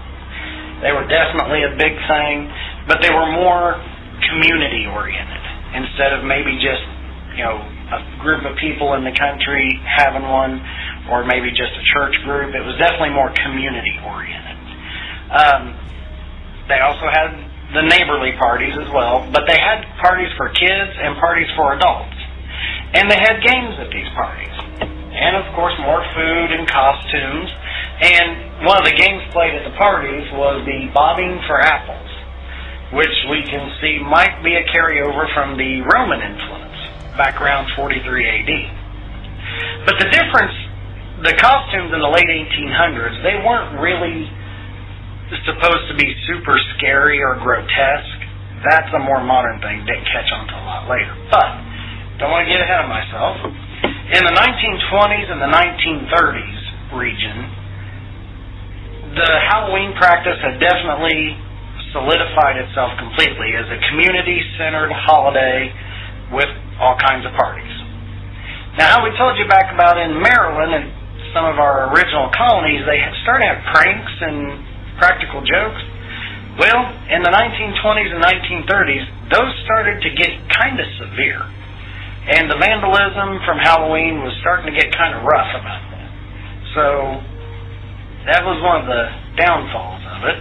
They 0.81 0.95
were 0.97 1.05
definitely 1.05 1.67
a 1.69 1.77
big 1.77 1.93
thing, 2.09 2.49
but 2.89 3.05
they 3.05 3.13
were 3.13 3.29
more 3.29 3.77
community 4.31 4.89
oriented 4.89 5.45
instead 5.77 6.17
of 6.17 6.25
maybe 6.25 6.57
just, 6.57 6.81
you 7.37 7.45
know, 7.45 7.61
a 7.91 8.01
group 8.23 8.47
of 8.47 8.55
people 8.59 8.95
in 8.95 9.03
the 9.03 9.15
country 9.15 9.75
having 9.83 10.23
one 10.23 10.63
or 11.11 11.27
maybe 11.27 11.51
just 11.51 11.75
a 11.75 11.85
church 11.91 12.15
group. 12.23 12.55
It 12.55 12.63
was 12.63 12.79
definitely 12.79 13.11
more 13.11 13.35
community 13.43 13.99
oriented. 14.07 14.59
Um, 15.31 15.75
they 16.71 16.79
also 16.79 17.11
had 17.11 17.35
the 17.75 17.83
neighborly 17.83 18.35
parties 18.39 18.75
as 18.79 18.87
well, 18.95 19.27
but 19.35 19.47
they 19.47 19.59
had 19.59 19.83
parties 19.99 20.31
for 20.39 20.51
kids 20.55 20.93
and 21.03 21.19
parties 21.19 21.51
for 21.59 21.75
adults. 21.75 22.15
And 22.95 23.11
they 23.11 23.19
had 23.19 23.43
games 23.43 23.75
at 23.79 23.91
these 23.91 24.11
parties. 24.15 24.55
And 25.11 25.35
of 25.39 25.47
course, 25.55 25.75
more 25.83 26.03
food 26.15 26.49
and 26.55 26.67
costumes. 26.67 27.51
And 28.03 28.67
one 28.67 28.79
of 28.79 28.87
the 28.87 28.95
games 28.95 29.23
played 29.35 29.55
at 29.55 29.67
the 29.67 29.75
parties 29.79 30.27
was 30.35 30.63
the 30.67 30.91
bobbing 30.95 31.39
for 31.47 31.59
apples, 31.59 32.11
which 32.95 33.15
we 33.31 33.43
can 33.47 33.71
see 33.83 33.99
might 34.03 34.43
be 34.43 34.55
a 34.55 34.65
carryover 34.71 35.27
from 35.35 35.59
the 35.59 35.83
Roman 35.95 36.23
influence 36.23 36.80
back 37.21 37.37
around 37.37 37.69
43 37.77 38.01
AD. 38.01 38.53
But 39.85 40.01
the 40.01 40.09
difference, 40.09 40.57
the 41.21 41.37
costumes 41.37 41.93
in 41.93 42.01
the 42.01 42.09
late 42.09 42.33
1800s, 42.33 43.21
they 43.21 43.37
weren't 43.45 43.77
really 43.77 44.25
supposed 45.45 45.85
to 45.93 45.97
be 46.01 46.09
super 46.25 46.57
scary 46.77 47.21
or 47.21 47.37
grotesque. 47.45 48.21
That's 48.65 48.89
a 48.97 49.05
more 49.05 49.21
modern 49.21 49.61
thing. 49.61 49.85
Didn't 49.85 50.09
catch 50.09 50.33
on 50.33 50.49
to 50.49 50.57
a 50.57 50.65
lot 50.65 50.83
later. 50.89 51.13
But, 51.29 51.61
don't 52.25 52.33
want 52.33 52.49
to 52.49 52.51
get 52.53 52.65
ahead 52.65 52.81
of 52.85 52.89
myself. 52.89 53.37
In 54.17 54.23
the 54.25 54.35
1920s 54.41 55.29
and 55.29 55.41
the 55.45 55.53
1930s 55.53 56.61
region, 56.97 57.37
the 59.13 59.31
Halloween 59.53 59.93
practice 60.01 60.41
had 60.41 60.57
definitely 60.57 61.37
solidified 61.93 62.57
itself 62.65 62.97
completely 62.97 63.53
as 63.61 63.69
a 63.69 63.79
community 63.93 64.41
centered 64.57 64.93
holiday 65.05 65.69
with 66.33 66.51
all 66.91 66.99
kinds 66.99 67.23
of 67.23 67.31
parties. 67.39 67.71
Now, 68.75 69.07
we 69.07 69.15
told 69.15 69.39
you 69.39 69.47
back 69.47 69.71
about 69.71 69.95
in 69.95 70.19
Maryland 70.19 70.75
and 70.75 70.87
some 71.31 71.47
of 71.47 71.63
our 71.63 71.95
original 71.95 72.27
colonies, 72.35 72.83
they 72.83 72.99
started 73.23 73.47
have 73.47 73.63
pranks 73.71 74.15
and 74.19 74.67
practical 74.99 75.39
jokes. 75.47 75.79
Well, 76.59 76.83
in 77.07 77.23
the 77.23 77.31
1920s 77.31 78.11
and 78.11 78.23
1930s, 78.67 79.07
those 79.31 79.55
started 79.63 80.03
to 80.03 80.11
get 80.19 80.35
kind 80.59 80.75
of 80.83 80.87
severe. 80.99 81.39
And 82.35 82.51
the 82.51 82.59
vandalism 82.59 83.39
from 83.47 83.63
Halloween 83.63 84.27
was 84.27 84.35
starting 84.43 84.67
to 84.67 84.75
get 84.75 84.91
kind 84.91 85.15
of 85.15 85.23
rough 85.23 85.51
about 85.55 85.83
that. 85.95 86.11
So, 86.75 86.85
that 88.27 88.43
was 88.43 88.59
one 88.67 88.83
of 88.83 88.87
the 88.91 89.03
downfalls 89.39 90.03
of 90.19 90.21
it. 90.35 90.39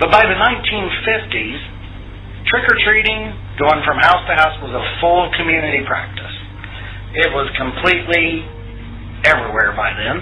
But 0.00 0.08
by 0.08 0.24
the 0.24 0.34
1950s, 0.34 1.60
trick 2.48 2.64
or 2.64 2.76
treating, 2.80 3.32
going 3.60 3.84
from 3.84 4.00
house 4.00 4.24
to 4.24 4.34
house, 4.34 4.56
was 4.64 4.72
a 4.72 4.84
full 5.00 5.28
community 5.36 5.84
practice. 5.84 6.32
It 7.12 7.28
was 7.32 7.48
completely 7.56 8.44
everywhere 9.24 9.76
by 9.76 9.92
then. 9.92 10.16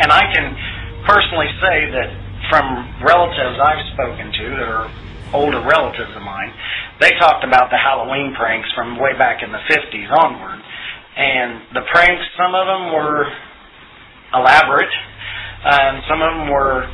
And 0.00 0.08
I 0.10 0.24
can 0.32 0.56
personally 1.04 1.48
say 1.60 1.92
that 1.92 2.08
from 2.48 2.64
relatives 3.04 3.60
I've 3.60 3.84
spoken 3.92 4.32
to 4.32 4.44
that 4.58 4.68
are 4.68 4.88
older 5.32 5.60
relatives 5.60 6.12
of 6.16 6.22
mine, 6.22 6.52
they 7.00 7.12
talked 7.20 7.44
about 7.44 7.68
the 7.68 7.78
Halloween 7.78 8.32
pranks 8.36 8.68
from 8.72 8.96
way 8.96 9.12
back 9.18 9.42
in 9.42 9.52
the 9.52 9.62
50s 9.68 10.08
onward. 10.08 10.60
And 11.16 11.62
the 11.74 11.84
pranks, 11.92 12.24
some 12.36 12.54
of 12.54 12.66
them 12.66 12.92
were 12.92 13.28
elaborate, 14.34 14.94
and 15.64 16.02
some 16.08 16.22
of 16.22 16.30
them 16.34 16.50
were 16.50 16.88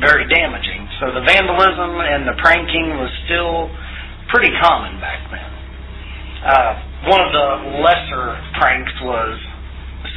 very 0.00 0.28
damaging. 0.28 0.88
So 1.00 1.12
the 1.14 1.24
vandalism 1.24 2.00
and 2.00 2.28
the 2.28 2.36
pranking 2.42 2.98
was 2.98 3.10
still 3.24 3.70
pretty 4.30 4.52
common 4.60 4.98
back 5.00 5.20
then. 5.30 5.50
Uh, 6.46 6.72
one 7.10 7.20
of 7.22 7.30
the 7.32 7.48
lesser 7.82 8.26
pranks 8.58 8.92
was 9.02 9.34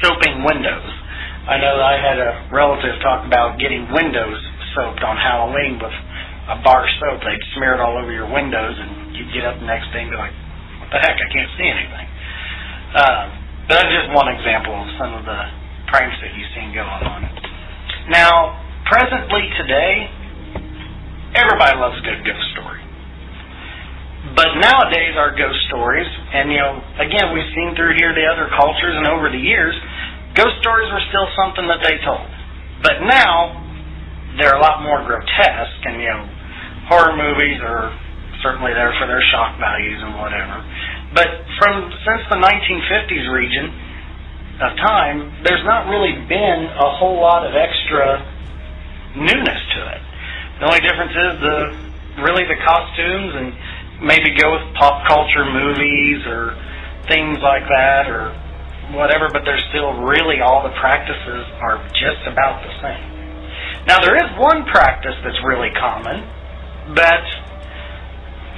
soaping 0.01 0.45
windows. 0.45 0.91
I 1.49 1.57
know 1.57 1.81
I 1.81 1.97
had 1.97 2.17
a 2.21 2.31
relative 2.53 3.01
talk 3.01 3.25
about 3.25 3.57
getting 3.57 3.89
windows 3.89 4.38
soaped 4.75 5.01
on 5.01 5.17
Halloween 5.17 5.81
with 5.81 5.95
a 6.49 6.57
bar 6.61 6.85
soap. 7.01 7.21
They'd 7.25 7.41
smear 7.57 7.73
it 7.77 7.81
all 7.81 7.97
over 7.97 8.11
your 8.11 8.29
windows, 8.29 8.77
and 8.77 9.15
you'd 9.15 9.33
get 9.33 9.45
up 9.45 9.57
the 9.57 9.65
next 9.65 9.89
day 9.93 10.05
and 10.05 10.11
be 10.13 10.17
like, 10.17 10.33
"What 10.81 10.89
the 10.93 10.99
heck? 11.01 11.17
I 11.17 11.27
can't 11.33 11.51
see 11.57 11.65
anything." 11.65 12.07
Uh, 12.93 13.23
but 13.65 13.73
that's 13.81 13.93
just 13.93 14.09
one 14.13 14.29
example 14.29 14.73
of 14.73 14.88
some 14.97 15.13
of 15.13 15.25
the 15.25 15.41
pranks 15.89 16.17
that 16.21 16.33
you've 16.38 16.53
seen 16.53 16.73
going 16.73 16.85
on. 16.85 17.21
Now, 18.09 18.57
presently 18.89 19.46
today, 19.62 20.10
everybody 21.38 21.77
loves 21.77 22.01
a 22.01 22.03
good 22.03 22.25
ghost 22.25 22.48
story. 22.58 22.81
But 24.34 24.58
nowadays, 24.58 25.13
our 25.15 25.31
ghost 25.38 25.62
stories, 25.69 26.10
and 26.34 26.50
you 26.50 26.58
know, 26.58 26.81
again, 26.98 27.31
we've 27.31 27.53
seen 27.53 27.77
through 27.77 27.96
here 27.96 28.12
the 28.17 28.25
other 28.25 28.50
cultures 28.58 28.98
and 28.98 29.08
over 29.08 29.29
the 29.29 29.39
years, 29.39 29.77
ghost 30.34 30.58
stories 30.65 30.89
were 30.89 31.05
still 31.13 31.29
something 31.38 31.69
that 31.69 31.86
they 31.86 32.01
told. 32.01 32.25
But 32.81 33.05
now, 33.05 33.62
they're 34.41 34.58
a 34.58 34.62
lot 34.62 34.81
more 34.81 35.05
grotesque, 35.05 35.81
and 35.86 36.01
you 36.01 36.10
know, 36.10 36.25
horror 36.89 37.13
movies 37.13 37.62
are 37.62 37.93
certainly 38.41 38.74
there 38.74 38.91
for 38.98 39.05
their 39.05 39.22
shock 39.29 39.53
values 39.62 40.01
and 40.01 40.17
whatever. 40.17 40.65
But 41.13 41.29
from 41.62 41.93
since 42.05 42.25
the 42.29 42.41
1950s 42.41 43.27
region 43.29 43.65
of 44.65 44.72
time, 44.81 45.46
there's 45.46 45.63
not 45.63 45.88
really 45.88 46.17
been 46.25 46.60
a 46.74 46.89
whole 46.98 47.22
lot 47.22 47.46
of 47.46 47.53
extra 47.53 48.22
newness 49.15 49.61
to 49.75 49.81
it. 49.95 50.01
The 50.59 50.65
only 50.67 50.81
difference 50.83 51.15
is 51.15 51.33
the 51.41 51.57
really 52.21 52.43
the 52.43 52.59
costumes 52.59 53.31
and 53.35 53.47
maybe 54.03 54.35
go 54.35 54.51
with 54.55 54.65
pop 54.75 55.07
culture 55.07 55.47
movies 55.47 56.25
or 56.27 56.55
things 57.07 57.39
like 57.39 57.63
that 57.67 58.11
or 58.11 58.35
whatever, 58.93 59.29
but 59.31 59.45
they're 59.45 59.61
still 59.69 59.93
really 60.03 60.41
all 60.41 60.63
the 60.63 60.73
practices 60.79 61.45
are 61.61 61.79
just 61.95 62.21
about 62.27 62.61
the 62.65 62.73
same. 62.81 63.05
Now, 63.87 63.99
there 64.03 64.17
is 64.17 64.29
one 64.37 64.65
practice 64.69 65.15
that's 65.23 65.39
really 65.45 65.71
common 65.79 66.25
that 66.95 67.23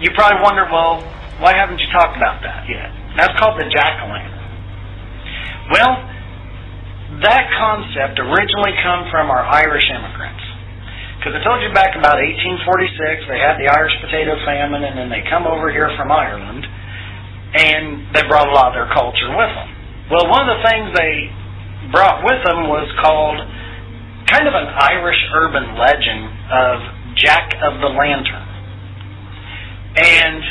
you 0.01 0.09
probably 0.15 0.41
wonder, 0.41 0.65
well, 0.71 1.03
why 1.39 1.53
haven't 1.53 1.79
you 1.79 1.87
talked 1.91 2.17
about 2.17 2.41
that 2.41 2.65
yet? 2.67 2.89
That's 3.17 3.37
called 3.39 3.59
the 3.59 3.69
jack 3.69 4.01
o' 4.01 4.09
lantern. 4.09 4.41
Well, 5.71 5.93
that 7.21 7.43
concept 7.59 8.19
originally 8.19 8.73
come 8.81 9.05
from 9.11 9.29
our 9.29 9.43
Irish 9.45 9.85
immigrants. 9.91 10.40
Because 11.21 11.37
I 11.37 11.41
told 11.45 11.61
you 11.61 11.69
back 11.69 11.93
about 11.93 12.17
1846, 12.17 13.29
they 13.29 13.37
had 13.37 13.61
the 13.61 13.69
Irish 13.69 13.93
potato 14.01 14.33
famine, 14.41 14.81
and 14.81 14.97
then 14.97 15.13
they 15.13 15.21
come 15.29 15.45
over 15.45 15.69
here 15.69 15.93
from 15.93 16.09
Ireland, 16.09 16.65
and 16.65 18.09
they 18.09 18.25
brought 18.25 18.49
a 18.49 18.53
lot 18.57 18.73
of 18.73 18.81
their 18.81 18.89
culture 18.89 19.29
with 19.29 19.53
them. 19.53 19.69
Well, 20.09 20.25
one 20.33 20.49
of 20.49 20.57
the 20.57 20.65
things 20.65 20.89
they 20.97 21.29
brought 21.93 22.25
with 22.25 22.41
them 22.41 22.73
was 22.73 22.89
called 23.05 23.37
kind 24.33 24.49
of 24.49 24.57
an 24.57 24.65
Irish 24.65 25.21
urban 25.37 25.77
legend 25.77 26.25
of 26.49 26.75
Jack 27.21 27.53
of 27.61 27.77
the 27.85 27.91
Lantern. 27.93 28.47
And 30.01 30.41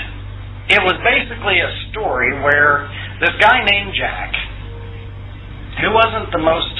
it 0.70 0.86
was 0.86 0.94
basically 1.02 1.58
a 1.58 1.70
story 1.90 2.30
where 2.46 2.86
this 3.18 3.34
guy 3.42 3.66
named 3.66 3.90
Jack, 3.98 4.38
who 5.82 5.90
wasn't 5.90 6.30
the 6.30 6.38
most 6.38 6.78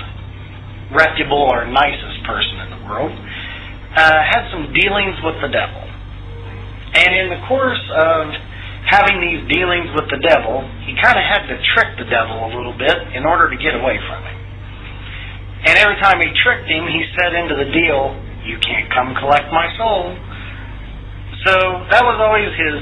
reputable 0.94 1.50
or 1.50 1.66
nicest 1.66 2.23
person 2.23 2.54
in 2.62 2.70
the 2.70 2.80
world, 2.87 3.11
uh, 3.97 4.20
had 4.23 4.47
some 4.54 4.70
dealings 4.73 5.18
with 5.25 5.38
the 5.42 5.50
devil. 5.50 5.82
And 6.94 7.11
in 7.14 7.26
the 7.30 7.40
course 7.47 7.82
of 7.94 8.35
having 8.87 9.23
these 9.23 9.42
dealings 9.50 9.90
with 9.94 10.11
the 10.11 10.18
devil, 10.23 10.62
he 10.87 10.94
kind 10.99 11.14
of 11.14 11.25
had 11.26 11.47
to 11.47 11.56
trick 11.75 11.94
the 11.99 12.09
devil 12.11 12.38
a 12.47 12.50
little 12.50 12.75
bit 12.75 13.14
in 13.14 13.23
order 13.26 13.50
to 13.50 13.59
get 13.59 13.75
away 13.78 13.99
from 14.11 14.20
him. 14.26 14.38
And 15.70 15.75
every 15.76 16.00
time 16.00 16.18
he 16.18 16.30
tricked 16.40 16.66
him, 16.66 16.88
he 16.88 17.04
said 17.18 17.37
into 17.37 17.54
the 17.54 17.68
deal, 17.68 18.16
You 18.49 18.56
can't 18.59 18.88
come 18.90 19.12
collect 19.20 19.52
my 19.52 19.68
soul. 19.76 20.16
So 21.47 21.54
that 21.92 22.02
was 22.02 22.16
always 22.18 22.50
his 22.56 22.80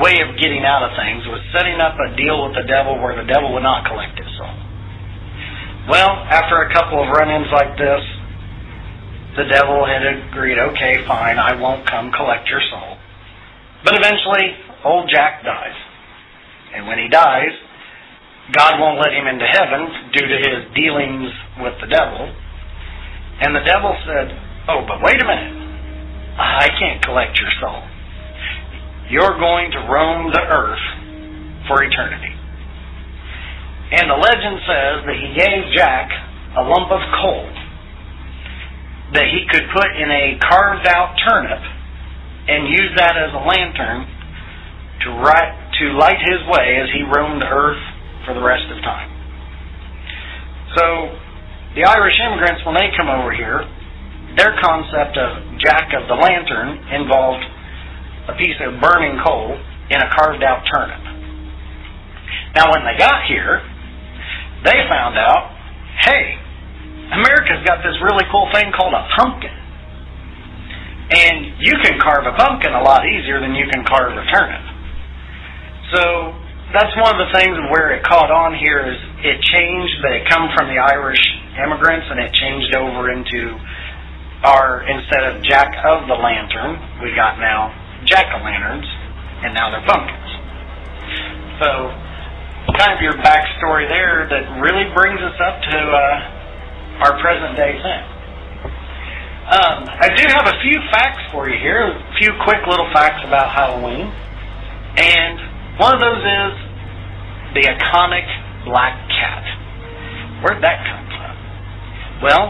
way 0.00 0.20
of 0.24 0.36
getting 0.40 0.64
out 0.64 0.84
of 0.84 0.92
things, 0.96 1.24
was 1.28 1.42
setting 1.52 1.80
up 1.80 1.96
a 1.98 2.14
deal 2.16 2.44
with 2.46 2.56
the 2.56 2.64
devil 2.68 3.00
where 3.00 3.16
the 3.16 3.26
devil 3.28 3.52
would 3.52 3.64
not 3.64 3.84
collect 3.88 4.16
his 4.16 4.28
soul. 4.38 4.54
Well, 5.90 6.12
after 6.30 6.62
a 6.62 6.72
couple 6.72 7.02
of 7.02 7.10
run 7.10 7.28
ins 7.28 7.50
like 7.50 7.74
this, 7.76 8.00
the 9.36 9.48
devil 9.48 9.86
had 9.86 10.04
agreed, 10.04 10.58
okay, 10.58 11.06
fine, 11.06 11.38
I 11.38 11.56
won't 11.56 11.88
come 11.88 12.12
collect 12.12 12.48
your 12.48 12.60
soul. 12.70 12.96
But 13.84 13.96
eventually, 13.96 14.52
old 14.84 15.08
Jack 15.08 15.42
dies. 15.42 15.76
And 16.74 16.86
when 16.86 16.98
he 16.98 17.08
dies, 17.08 17.52
God 18.52 18.78
won't 18.78 19.00
let 19.00 19.12
him 19.12 19.26
into 19.26 19.46
heaven 19.46 20.12
due 20.12 20.28
to 20.28 20.36
his 20.36 20.60
dealings 20.76 21.32
with 21.60 21.74
the 21.80 21.88
devil. 21.88 22.28
And 23.40 23.56
the 23.56 23.64
devil 23.64 23.96
said, 24.04 24.36
Oh, 24.68 24.84
but 24.86 25.02
wait 25.02 25.20
a 25.20 25.26
minute. 25.26 25.56
I 26.38 26.68
can't 26.78 27.02
collect 27.02 27.38
your 27.40 27.50
soul. 27.60 27.82
You're 29.10 29.38
going 29.38 29.70
to 29.72 29.80
roam 29.88 30.32
the 30.32 30.44
earth 30.44 30.84
for 31.68 31.82
eternity. 31.82 32.32
And 33.92 34.08
the 34.08 34.16
legend 34.16 34.56
says 34.64 34.96
that 35.04 35.16
he 35.16 35.28
gave 35.36 35.74
Jack 35.76 36.08
a 36.56 36.62
lump 36.62 36.92
of 36.92 37.00
coal 37.20 37.61
that 39.12 39.28
he 39.28 39.44
could 39.52 39.68
put 39.76 39.88
in 39.92 40.08
a 40.08 40.40
carved 40.40 40.88
out 40.88 41.14
turnip 41.28 41.60
and 42.48 42.68
use 42.68 42.92
that 42.96 43.14
as 43.14 43.30
a 43.32 43.42
lantern 43.44 44.08
to, 45.04 45.08
right, 45.20 45.52
to 45.78 45.84
light 46.00 46.18
his 46.18 46.40
way 46.48 46.80
as 46.80 46.88
he 46.96 47.04
roamed 47.04 47.40
the 47.40 47.50
earth 47.50 47.82
for 48.24 48.34
the 48.34 48.42
rest 48.42 48.64
of 48.72 48.80
time. 48.82 49.10
So, 50.76 50.84
the 51.76 51.84
Irish 51.84 52.16
immigrants, 52.20 52.64
when 52.64 52.76
they 52.76 52.88
come 52.96 53.08
over 53.08 53.32
here, 53.32 53.64
their 54.36 54.56
concept 54.64 55.16
of 55.20 55.60
Jack 55.60 55.92
of 55.92 56.08
the 56.08 56.16
Lantern 56.16 56.80
involved 56.96 57.44
a 58.28 58.34
piece 58.40 58.56
of 58.64 58.80
burning 58.80 59.20
coal 59.20 59.56
in 59.90 59.98
a 60.00 60.08
carved 60.16 60.42
out 60.42 60.64
turnip. 60.72 61.02
Now, 62.56 62.72
when 62.72 62.84
they 62.88 62.96
got 62.96 63.28
here, 63.28 63.60
they 64.64 64.78
found 64.88 65.18
out 65.18 65.52
hey, 66.06 66.41
America's 67.12 67.60
got 67.68 67.84
this 67.84 67.96
really 68.00 68.24
cool 68.32 68.48
thing 68.52 68.72
called 68.72 68.94
a 68.94 69.04
pumpkin. 69.16 69.52
And 71.12 71.60
you 71.60 71.76
can 71.84 72.00
carve 72.00 72.24
a 72.24 72.32
pumpkin 72.32 72.72
a 72.72 72.80
lot 72.80 73.04
easier 73.04 73.40
than 73.40 73.52
you 73.54 73.68
can 73.68 73.84
carve 73.84 74.16
a 74.16 74.24
turnip. 74.32 74.64
So 75.92 76.32
that's 76.72 76.96
one 76.96 77.12
of 77.12 77.20
the 77.20 77.30
things 77.36 77.52
where 77.68 77.92
it 77.92 78.00
caught 78.02 78.32
on 78.32 78.56
here 78.56 78.80
is 78.80 78.96
it 79.20 79.36
changed, 79.44 80.00
but 80.00 80.16
it 80.16 80.24
come 80.24 80.48
from 80.56 80.72
the 80.72 80.80
Irish 80.80 81.20
immigrants 81.60 82.08
and 82.08 82.16
it 82.16 82.32
changed 82.32 82.72
over 82.74 83.12
into 83.12 83.60
our 84.42 84.82
instead 84.88 85.22
of 85.22 85.44
Jack 85.44 85.68
of 85.84 86.08
the 86.08 86.16
Lantern, 86.16 86.80
we 87.04 87.14
got 87.14 87.38
now 87.38 87.70
Jack 88.04 88.26
o' 88.34 88.42
lanterns, 88.42 88.88
and 89.44 89.54
now 89.54 89.70
they're 89.70 89.86
pumpkins. 89.86 90.30
So 91.60 91.92
kind 92.74 92.96
of 92.96 93.04
your 93.04 93.14
backstory 93.22 93.86
there 93.86 94.26
that 94.26 94.58
really 94.58 94.88
brings 94.96 95.20
us 95.20 95.36
up 95.38 95.60
to 95.62 95.78
uh, 95.78 96.31
our 97.02 97.18
present 97.18 97.58
day 97.58 97.74
thing. 97.74 98.04
Um, 99.42 99.90
I 99.90 100.08
do 100.14 100.24
have 100.30 100.46
a 100.46 100.56
few 100.62 100.78
facts 100.94 101.20
for 101.34 101.50
you 101.50 101.58
here, 101.58 101.82
a 101.82 102.14
few 102.22 102.30
quick 102.46 102.62
little 102.70 102.86
facts 102.94 103.26
about 103.26 103.50
Halloween. 103.50 104.06
And 104.96 105.36
one 105.82 105.92
of 105.92 106.00
those 106.00 106.22
is 106.22 106.52
the 107.58 107.62
iconic 107.66 108.24
black 108.64 108.94
cat. 109.10 109.44
Where'd 110.46 110.62
that 110.62 110.78
come 110.86 111.04
from? 111.10 111.34
Well, 112.22 112.44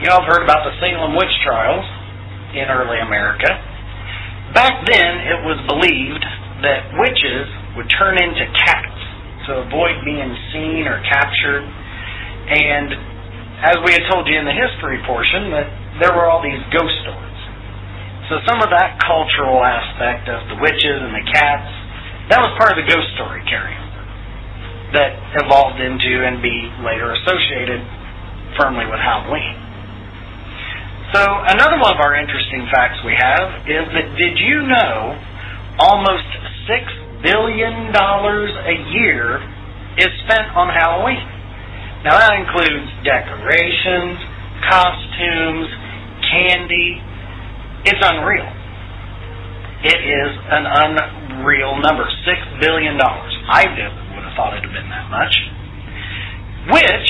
you 0.00 0.08
all 0.08 0.24
have 0.24 0.30
heard 0.30 0.42
about 0.42 0.64
the 0.64 0.72
Salem 0.80 1.14
witch 1.14 1.36
trials 1.44 1.84
in 2.56 2.64
early 2.72 2.96
America. 3.04 3.52
Back 4.56 4.88
then, 4.88 5.12
it 5.28 5.44
was 5.44 5.60
believed 5.68 6.24
that 6.64 6.96
witches 6.96 7.46
would 7.76 7.92
turn 8.00 8.16
into 8.16 8.48
cats 8.64 8.98
to 9.46 9.68
avoid 9.68 10.00
being 10.02 10.32
seen 10.50 10.88
or 10.88 10.96
captured. 11.04 11.64
And 12.48 13.07
as 13.64 13.76
we 13.82 13.90
had 13.90 14.06
told 14.06 14.30
you 14.30 14.38
in 14.38 14.46
the 14.46 14.54
history 14.54 15.02
portion, 15.02 15.50
that 15.50 15.66
there 15.98 16.14
were 16.14 16.30
all 16.30 16.38
these 16.38 16.62
ghost 16.70 16.94
stories. 17.02 17.40
So 18.30 18.38
some 18.46 18.60
of 18.62 18.70
that 18.70 19.00
cultural 19.02 19.64
aspect 19.64 20.28
of 20.28 20.46
the 20.52 20.56
witches 20.62 20.98
and 21.00 21.16
the 21.16 21.26
cats, 21.32 21.70
that 22.30 22.38
was 22.38 22.52
part 22.60 22.76
of 22.76 22.78
the 22.78 22.86
ghost 22.86 23.08
story 23.16 23.42
carryover 23.48 23.88
that 24.92 25.16
evolved 25.44 25.80
into 25.80 26.24
and 26.24 26.40
be 26.40 26.68
later 26.80 27.12
associated 27.12 27.80
firmly 28.56 28.88
with 28.88 29.00
Halloween. 29.00 29.56
So 31.12 31.24
another 31.24 31.80
one 31.80 31.92
of 31.96 32.00
our 32.00 32.16
interesting 32.16 32.68
facts 32.68 33.00
we 33.04 33.16
have 33.16 33.64
is 33.64 33.84
that 33.96 34.06
did 34.16 34.36
you 34.36 34.64
know 34.68 35.16
almost 35.80 36.28
six 36.68 36.84
billion 37.24 37.92
dollars 37.96 38.52
a 38.52 38.76
year 38.92 39.40
is 39.96 40.12
spent 40.28 40.52
on 40.52 40.68
Halloween? 40.68 41.37
Now 42.04 42.14
that 42.14 42.30
includes 42.38 42.86
decorations, 43.02 44.18
costumes, 44.70 45.66
candy. 46.30 47.02
It's 47.90 48.02
unreal. 48.02 48.46
It 49.82 49.98
is 49.98 50.30
an 50.50 50.64
unreal 50.66 51.78
number. 51.82 52.06
Six 52.26 52.38
billion 52.60 52.98
dollars. 52.98 53.34
I 53.50 53.64
never 53.64 53.98
would 54.14 54.24
have 54.26 54.34
thought 54.34 54.54
it 54.54 54.62
would 54.62 54.70
have 54.70 54.76
been 54.78 54.90
that 54.90 55.10
much. 55.10 55.34
Which, 56.70 57.08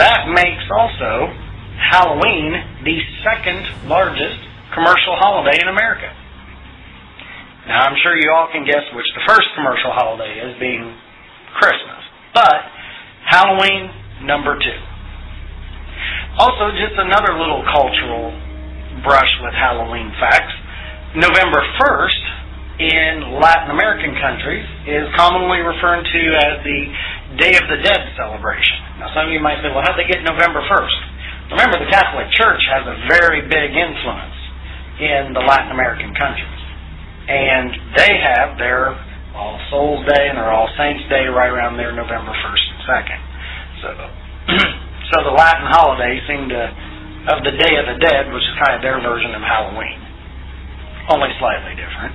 that 0.00 0.28
makes 0.28 0.64
also 0.72 1.32
Halloween 1.78 2.56
the 2.84 2.98
second 3.24 3.88
largest 3.88 4.40
commercial 4.74 5.16
holiday 5.16 5.60
in 5.60 5.68
America. 5.68 6.12
Now, 7.68 7.88
I'm 7.88 7.96
sure 8.02 8.16
you 8.16 8.30
all 8.30 8.48
can 8.52 8.64
guess 8.64 8.84
which 8.94 9.06
the 9.14 9.24
first 9.26 9.48
commercial 9.56 9.90
holiday 9.92 10.38
is, 10.44 10.58
being 10.58 10.92
Christmas. 11.58 12.02
But 12.32 12.62
Halloween 13.26 13.90
number 14.22 14.56
two. 14.58 14.80
Also, 16.38 16.68
just 16.76 16.96
another 17.00 17.32
little 17.36 17.64
cultural 17.72 18.32
brush 19.02 19.32
with 19.40 19.52
Halloween 19.56 20.12
facts. 20.20 20.52
November 21.16 21.64
1st 21.80 22.22
in 22.76 23.40
Latin 23.40 23.72
American 23.72 24.12
countries 24.20 24.68
is 24.84 25.08
commonly 25.16 25.64
referred 25.64 26.04
to 26.04 26.22
as 26.36 26.60
the 26.60 26.80
Day 27.40 27.56
of 27.56 27.64
the 27.72 27.80
Dead 27.80 28.12
celebration. 28.20 29.00
Now, 29.00 29.08
some 29.16 29.28
of 29.28 29.32
you 29.32 29.40
might 29.40 29.64
say, 29.64 29.72
well, 29.72 29.80
how'd 29.80 29.96
they 29.96 30.04
get 30.04 30.20
November 30.20 30.60
1st? 30.60 30.98
Remember, 31.56 31.80
the 31.80 31.88
Catholic 31.88 32.28
Church 32.36 32.60
has 32.68 32.84
a 32.84 32.96
very 33.08 33.48
big 33.48 33.72
influence 33.72 34.36
in 35.00 35.32
the 35.32 35.40
Latin 35.40 35.72
American 35.72 36.12
countries. 36.12 36.60
And 37.32 37.96
they 37.96 38.12
have 38.20 38.58
their 38.60 38.92
All 39.32 39.56
Souls 39.72 40.04
Day 40.04 40.28
and 40.28 40.36
their 40.36 40.52
All 40.52 40.68
Saints 40.76 41.04
Day 41.08 41.32
right 41.32 41.48
around 41.48 41.80
there, 41.80 41.96
November 41.96 42.32
1st 42.32 42.64
and 42.76 42.80
2nd. 42.84 43.20
So, 43.82 43.88
so 45.12 45.16
the 45.24 45.34
Latin 45.34 45.66
holidays 45.68 46.22
seem 46.24 46.48
to, 46.48 46.62
of 47.36 47.44
the 47.44 47.54
Day 47.56 47.74
of 47.76 47.86
the 47.90 47.98
Dead, 48.00 48.32
which 48.32 48.44
is 48.44 48.54
kind 48.62 48.78
of 48.78 48.80
their 48.80 49.00
version 49.02 49.34
of 49.36 49.42
Halloween, 49.42 50.00
only 51.12 51.30
slightly 51.36 51.76
different. 51.76 52.14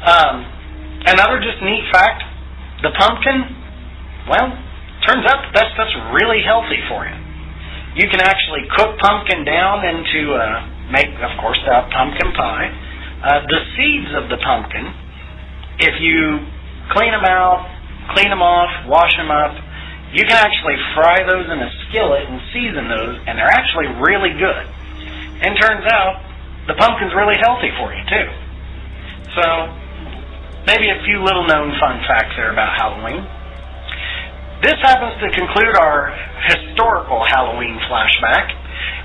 Um, 0.00 0.34
another 1.04 1.40
just 1.44 1.60
neat 1.60 1.84
fact: 1.92 2.24
the 2.82 2.92
pumpkin. 2.96 3.60
Well, 4.28 4.52
turns 5.04 5.24
out 5.28 5.42
that, 5.42 5.52
that 5.56 5.68
stuff's 5.74 5.96
really 6.12 6.40
healthy 6.44 6.80
for 6.88 7.04
you. 7.04 7.16
You 7.98 8.06
can 8.06 8.22
actually 8.22 8.64
cook 8.78 8.96
pumpkin 9.02 9.42
down 9.42 9.82
into 9.82 10.38
uh, 10.38 10.62
make, 10.94 11.10
of 11.10 11.32
course, 11.42 11.58
that 11.66 11.90
pumpkin 11.90 12.30
pie. 12.32 12.70
Uh, 13.20 13.40
the 13.50 13.60
seeds 13.76 14.10
of 14.16 14.30
the 14.30 14.38
pumpkin, 14.40 14.86
if 15.82 15.98
you 16.00 16.40
clean 16.94 17.10
them 17.10 17.26
out, 17.26 17.66
clean 18.14 18.30
them 18.30 18.40
off, 18.40 18.70
wash 18.88 19.12
them 19.18 19.28
up, 19.28 19.52
you 20.10 20.26
can 20.26 20.38
actually 20.38 20.74
fry 20.94 21.22
those 21.22 21.46
in 21.46 21.58
a 21.62 21.70
skillet 21.86 22.26
and 22.26 22.42
season 22.50 22.90
those, 22.90 23.14
and 23.30 23.38
they're 23.38 23.54
actually 23.54 23.86
really 24.02 24.34
good. 24.34 24.64
And 25.46 25.54
turns 25.54 25.86
out 25.86 26.18
the 26.66 26.74
pumpkin's 26.74 27.14
really 27.14 27.38
healthy 27.38 27.70
for 27.78 27.94
you 27.94 28.02
too. 28.10 28.26
So 29.38 29.44
maybe 30.66 30.90
a 30.90 30.98
few 31.06 31.22
little 31.22 31.46
known 31.46 31.72
fun 31.78 32.02
facts 32.10 32.34
there 32.34 32.50
about 32.50 32.74
Halloween. 32.74 33.22
This 34.66 34.76
happens 34.82 35.16
to 35.22 35.30
conclude 35.32 35.78
our 35.78 36.12
historical 36.50 37.24
Halloween 37.30 37.78
flashback. 37.88 38.52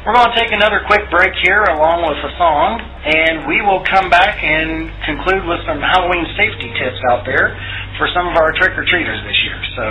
We're 0.04 0.14
going 0.14 0.30
to 0.34 0.38
take 0.38 0.52
another 0.52 0.84
quick 0.86 1.10
break 1.10 1.34
here 1.42 1.64
along 1.66 2.06
with 2.06 2.20
a 2.22 2.34
song, 2.38 2.82
and 2.82 3.48
we 3.48 3.62
will 3.62 3.82
come 3.86 4.10
back 4.10 4.42
and 4.44 4.92
conclude 5.06 5.46
with 5.46 5.62
some 5.66 5.82
Halloween 5.82 6.26
safety 6.38 6.70
tips 6.76 7.00
out 7.10 7.26
there 7.26 7.56
for 7.98 8.10
some 8.14 8.28
of 8.30 8.36
our 8.38 8.54
trick 8.54 8.78
or 8.78 8.86
treaters 8.86 9.22
this 9.26 9.40
year. 9.48 9.58
So 9.78 9.86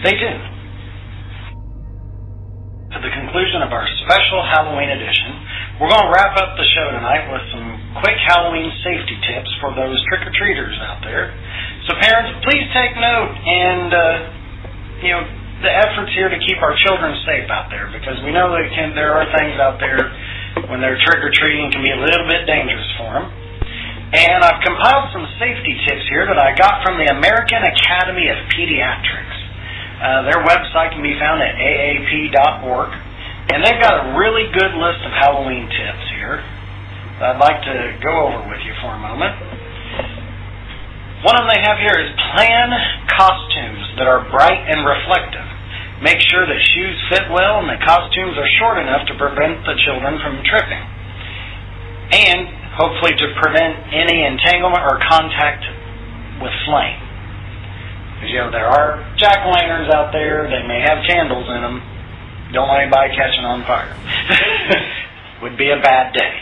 stay 0.00 0.14
tuned. 0.18 0.46
To 2.88 2.98
the 3.04 3.12
conclusion 3.12 3.60
of 3.62 3.70
our 3.70 3.84
special 4.08 4.40
Halloween 4.48 4.88
edition, 4.88 5.30
we're 5.76 5.92
going 5.92 6.08
to 6.08 6.12
wrap 6.12 6.34
up 6.40 6.56
the 6.56 6.66
show 6.72 6.88
tonight 6.96 7.28
with 7.28 7.44
some 7.52 7.68
quick 8.00 8.16
Halloween 8.26 8.72
safety 8.80 9.16
tips 9.28 9.50
for 9.60 9.76
those 9.76 10.00
trick 10.08 10.24
or 10.24 10.32
treaters 10.32 10.74
out 10.80 11.04
there. 11.04 11.36
So, 11.86 11.94
parents, 12.00 12.32
please 12.44 12.64
take 12.74 12.96
note 12.96 13.32
and. 13.32 13.90
Uh, 13.92 14.38
you 15.02 15.14
know, 15.14 15.22
the 15.62 15.70
efforts 15.70 16.10
here 16.14 16.30
to 16.30 16.38
keep 16.42 16.58
our 16.62 16.74
children 16.78 17.14
safe 17.26 17.46
out 17.50 17.70
there 17.70 17.90
because 17.90 18.18
we 18.22 18.30
know 18.30 18.50
that 18.50 18.66
can, 18.74 18.94
there 18.94 19.14
are 19.14 19.26
things 19.34 19.58
out 19.58 19.78
there 19.78 19.98
when 20.70 20.82
they're 20.82 20.98
trick 21.06 21.22
or 21.22 21.30
treating 21.34 21.70
can 21.70 21.82
be 21.82 21.90
a 21.90 22.00
little 22.02 22.26
bit 22.26 22.46
dangerous 22.46 22.90
for 22.98 23.10
them. 23.18 23.26
And 24.08 24.40
I've 24.42 24.62
compiled 24.64 25.12
some 25.12 25.26
safety 25.38 25.74
tips 25.86 26.06
here 26.08 26.24
that 26.26 26.38
I 26.38 26.56
got 26.56 26.82
from 26.82 26.96
the 26.96 27.10
American 27.12 27.60
Academy 27.60 28.26
of 28.30 28.38
Pediatrics. 28.54 29.37
Uh, 29.98 30.22
their 30.30 30.46
website 30.46 30.94
can 30.94 31.02
be 31.02 31.18
found 31.18 31.42
at 31.42 31.58
aap.org, 31.58 32.90
and 33.50 33.66
they've 33.66 33.82
got 33.82 33.98
a 33.98 34.04
really 34.14 34.46
good 34.54 34.70
list 34.78 35.02
of 35.02 35.10
Halloween 35.10 35.66
tips 35.66 36.06
here 36.14 36.38
that 37.18 37.34
I'd 37.34 37.42
like 37.42 37.58
to 37.66 37.76
go 37.98 38.30
over 38.30 38.46
with 38.46 38.62
you 38.62 38.78
for 38.78 38.94
a 38.94 39.00
moment. 39.02 39.34
One 41.26 41.34
of 41.34 41.42
them 41.42 41.50
they 41.50 41.62
have 41.66 41.82
here 41.82 41.98
is 41.98 42.14
plan 42.30 42.70
costumes 43.10 43.98
that 43.98 44.06
are 44.06 44.22
bright 44.30 44.70
and 44.70 44.86
reflective. 44.86 45.46
Make 45.98 46.22
sure 46.30 46.46
that 46.46 46.60
shoes 46.62 46.94
fit 47.10 47.26
well 47.34 47.58
and 47.58 47.66
the 47.66 47.82
costumes 47.82 48.38
are 48.38 48.46
short 48.62 48.78
enough 48.78 49.02
to 49.10 49.18
prevent 49.18 49.66
the 49.66 49.74
children 49.82 50.22
from 50.22 50.46
tripping. 50.46 50.84
And 52.14 52.46
hopefully 52.78 53.18
to 53.18 53.26
prevent 53.42 53.82
any 53.90 54.22
entanglement 54.22 54.86
or 54.86 55.02
contact 55.10 55.66
with 56.38 56.54
flame. 56.70 57.07
Because, 58.18 58.34
you 58.34 58.42
know, 58.42 58.50
there 58.50 58.66
are 58.66 58.98
jack 59.14 59.46
lanterns 59.46 59.94
out 59.94 60.10
there, 60.10 60.50
they 60.50 60.66
may 60.66 60.82
have 60.82 61.06
candles 61.06 61.46
in 61.46 61.62
them. 61.62 61.78
Don't 62.50 62.66
want 62.66 62.82
anybody 62.82 63.14
catching 63.14 63.46
on 63.46 63.62
fire. 63.62 63.94
Would 65.46 65.54
be 65.54 65.70
a 65.70 65.78
bad 65.78 66.10
day. 66.10 66.34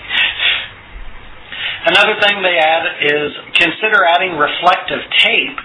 Another 1.87 2.17
thing 2.25 2.41
they 2.41 2.57
add 2.57 2.85
is 3.05 3.29
consider 3.61 4.09
adding 4.09 4.41
reflective 4.41 5.05
tape 5.21 5.59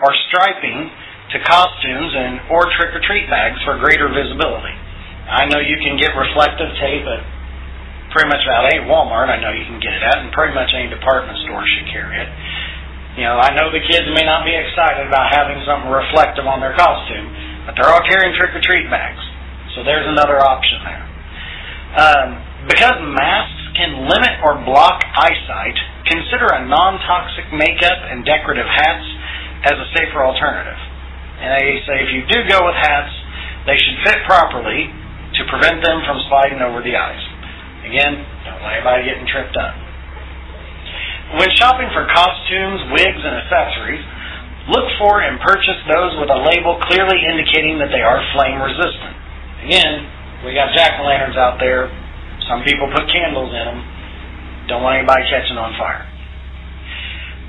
or 0.00 0.14
striping 0.30 0.88
to 1.34 1.36
costumes 1.42 2.14
and 2.14 2.46
or 2.48 2.70
trick 2.78 2.94
or 2.94 3.02
treat 3.02 3.26
bags 3.26 3.58
for 3.66 3.74
greater 3.82 4.06
visibility. 4.06 4.72
I 5.26 5.50
know 5.50 5.58
you 5.58 5.76
can 5.82 5.98
get 5.98 6.14
reflective 6.14 6.70
tape 6.78 7.02
at 7.02 7.20
pretty 8.14 8.30
much 8.30 8.40
about 8.46 8.70
any 8.70 8.86
Walmart. 8.86 9.28
I 9.28 9.42
know 9.42 9.50
you 9.50 9.66
can 9.66 9.82
get 9.82 9.92
it 9.92 10.02
at, 10.06 10.22
and 10.22 10.30
pretty 10.30 10.54
much 10.54 10.70
any 10.72 10.88
department 10.88 11.36
store 11.44 11.66
should 11.66 11.90
carry 11.90 12.16
it. 12.16 12.30
You 13.16 13.24
know, 13.24 13.40
I 13.40 13.56
know 13.56 13.72
the 13.72 13.80
kids 13.80 14.04
may 14.12 14.28
not 14.28 14.44
be 14.44 14.52
excited 14.52 15.08
about 15.08 15.32
having 15.32 15.56
something 15.64 15.88
reflective 15.88 16.44
on 16.44 16.60
their 16.60 16.76
costume, 16.76 17.32
but 17.64 17.72
they're 17.72 17.88
all 17.88 18.04
carrying 18.04 18.36
trick 18.36 18.52
or 18.52 18.60
treat 18.60 18.92
bags, 18.92 19.24
so 19.72 19.80
there's 19.80 20.04
another 20.04 20.36
option 20.36 20.84
there. 20.84 21.04
Um, 21.96 22.28
because 22.68 23.00
masks 23.00 23.64
can 23.72 24.04
limit 24.04 24.36
or 24.44 24.60
block 24.68 25.00
eyesight, 25.16 25.76
consider 26.04 26.44
a 26.44 26.68
non 26.68 27.00
toxic 27.08 27.48
makeup 27.56 28.04
and 28.04 28.20
decorative 28.20 28.68
hats 28.68 29.08
as 29.64 29.80
a 29.80 29.88
safer 29.96 30.20
alternative. 30.20 30.76
And 31.40 31.56
they 31.56 31.80
say 31.88 31.96
if 32.04 32.12
you 32.12 32.20
do 32.28 32.44
go 32.52 32.68
with 32.68 32.76
hats, 32.76 33.12
they 33.64 33.80
should 33.80 33.96
fit 34.04 34.20
properly 34.28 34.92
to 34.92 35.40
prevent 35.48 35.80
them 35.80 36.04
from 36.04 36.20
sliding 36.28 36.60
over 36.60 36.84
the 36.84 36.92
eyes. 36.92 37.24
Again, 37.80 38.28
don't 38.44 38.60
let 38.60 38.76
anybody 38.76 39.08
getting 39.08 39.24
tripped 39.24 39.56
up. 39.56 39.85
When 41.34 41.50
shopping 41.58 41.90
for 41.90 42.06
costumes, 42.06 42.94
wigs, 42.94 43.22
and 43.26 43.34
accessories, 43.42 44.04
look 44.70 44.86
for 45.02 45.26
and 45.26 45.42
purchase 45.42 45.82
those 45.90 46.14
with 46.22 46.30
a 46.30 46.38
label 46.46 46.78
clearly 46.86 47.18
indicating 47.26 47.82
that 47.82 47.90
they 47.90 48.02
are 48.06 48.22
flame 48.38 48.62
resistant. 48.62 49.14
Again, 49.66 50.06
we 50.46 50.54
got 50.54 50.70
jack 50.78 51.02
o' 51.02 51.04
lanterns 51.04 51.34
out 51.34 51.58
there 51.58 51.90
some 52.48 52.62
people 52.62 52.86
put 52.94 53.10
candles 53.10 53.50
in 53.50 53.64
them. 53.66 53.80
Don't 54.70 54.82
want 54.82 54.98
anybody 54.98 55.22
catching 55.30 55.58
on 55.58 55.74
fire. 55.78 56.06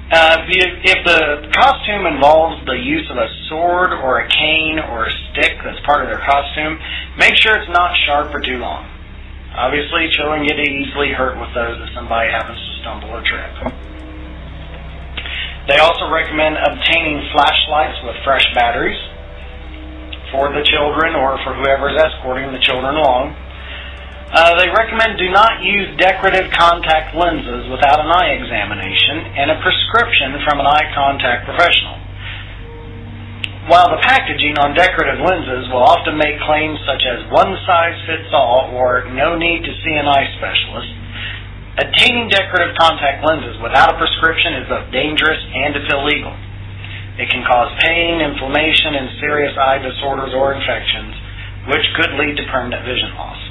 Uh, 0.08 0.38
if 0.48 1.00
the 1.04 1.52
costume 1.52 2.08
involves 2.08 2.64
the 2.66 2.80
use 2.80 3.06
of 3.12 3.18
a 3.18 3.28
sword 3.50 3.92
or 3.92 4.24
a 4.24 4.28
cane 4.30 4.80
or 4.80 5.06
a 5.06 5.12
stick 5.30 5.60
that's 5.62 5.80
part 5.86 6.02
of 6.02 6.08
their 6.08 6.24
costume, 6.24 6.80
make 7.20 7.36
sure 7.36 7.54
it's 7.58 7.70
not 7.70 7.92
sharp 8.08 8.34
or 8.34 8.40
too 8.40 8.58
long. 8.58 8.88
Obviously, 9.58 10.06
children 10.14 10.46
get 10.46 10.62
easily 10.62 11.18
hurt 11.18 11.34
with 11.42 11.50
those 11.58 11.82
if 11.82 11.90
somebody 11.98 12.30
happens 12.30 12.62
to 12.62 12.72
stumble 12.86 13.10
or 13.10 13.26
trip. 13.26 13.50
They 15.66 15.82
also 15.82 16.08
recommend 16.14 16.62
obtaining 16.62 17.26
flashlights 17.34 17.98
with 18.06 18.16
fresh 18.24 18.46
batteries 18.54 19.02
for 20.32 20.54
the 20.54 20.62
children 20.62 21.18
or 21.18 21.42
for 21.42 21.58
whoever 21.58 21.90
is 21.90 21.98
escorting 21.98 22.54
the 22.54 22.62
children 22.62 22.96
along. 22.96 23.34
Uh, 24.30 24.54
they 24.62 24.70
recommend 24.70 25.18
do 25.18 25.32
not 25.34 25.64
use 25.64 25.90
decorative 25.98 26.52
contact 26.54 27.16
lenses 27.18 27.66
without 27.74 27.98
an 27.98 28.14
eye 28.14 28.38
examination 28.38 29.26
and 29.42 29.50
a 29.50 29.58
prescription 29.66 30.38
from 30.46 30.62
an 30.62 30.68
eye 30.68 30.88
contact 30.94 31.50
professional. 31.50 31.98
While 33.68 33.92
the 33.92 34.00
packaging 34.00 34.56
on 34.64 34.80
decorative 34.80 35.20
lenses 35.20 35.68
will 35.68 35.84
often 35.84 36.16
make 36.16 36.40
claims 36.48 36.80
such 36.88 37.04
as 37.04 37.28
one 37.36 37.52
size 37.68 38.00
fits 38.08 38.32
all 38.32 38.72
or 38.72 39.12
no 39.12 39.36
need 39.36 39.60
to 39.68 39.74
see 39.84 39.92
an 39.92 40.08
eye 40.08 40.24
specialist, 40.40 40.88
obtaining 41.76 42.32
decorative 42.32 42.80
contact 42.80 43.28
lenses 43.28 43.60
without 43.60 43.92
a 43.92 44.00
prescription 44.00 44.64
is 44.64 44.72
both 44.72 44.88
dangerous 44.96 45.44
and 45.52 45.76
it's 45.76 45.92
illegal. 45.92 46.32
It 47.20 47.28
can 47.28 47.44
cause 47.44 47.68
pain, 47.84 48.24
inflammation, 48.24 49.04
and 49.04 49.20
serious 49.20 49.52
eye 49.60 49.84
disorders 49.84 50.32
or 50.32 50.56
infections, 50.56 51.12
which 51.68 51.84
could 52.00 52.16
lead 52.16 52.40
to 52.40 52.48
permanent 52.48 52.88
vision 52.88 53.12
loss. 53.20 53.42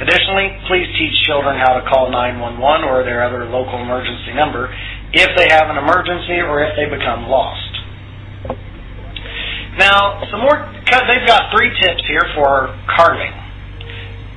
Additionally, 0.00 0.56
please 0.72 0.88
teach 0.96 1.12
children 1.28 1.60
how 1.60 1.76
to 1.76 1.84
call 1.84 2.08
911 2.08 2.56
or 2.88 3.04
their 3.04 3.28
other 3.28 3.44
local 3.44 3.76
emergency 3.76 4.32
number 4.32 4.72
if 5.12 5.28
they 5.36 5.52
have 5.52 5.68
an 5.68 5.76
emergency 5.76 6.40
or 6.40 6.64
if 6.64 6.72
they 6.80 6.88
become 6.88 7.28
lost. 7.28 7.63
Now, 9.84 10.16
some 10.32 10.40
more, 10.40 10.56
they've 10.56 11.28
got 11.28 11.52
three 11.52 11.68
tips 11.84 12.00
here 12.08 12.24
for 12.32 12.72
carving. 12.88 13.36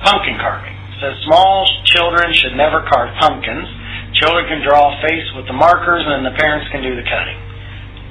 Pumpkin 0.04 0.36
carving. 0.36 0.76
It 0.76 0.96
says 1.00 1.16
small 1.24 1.64
children 1.88 2.36
should 2.36 2.52
never 2.52 2.84
carve 2.84 3.16
pumpkins. 3.16 3.64
Children 4.20 4.44
can 4.44 4.60
draw 4.60 4.92
a 4.92 4.94
face 5.00 5.24
with 5.32 5.48
the 5.48 5.56
markers 5.56 6.04
and 6.04 6.20
the 6.20 6.36
parents 6.36 6.68
can 6.68 6.84
do 6.84 6.92
the 6.92 7.06
cutting. 7.08 7.40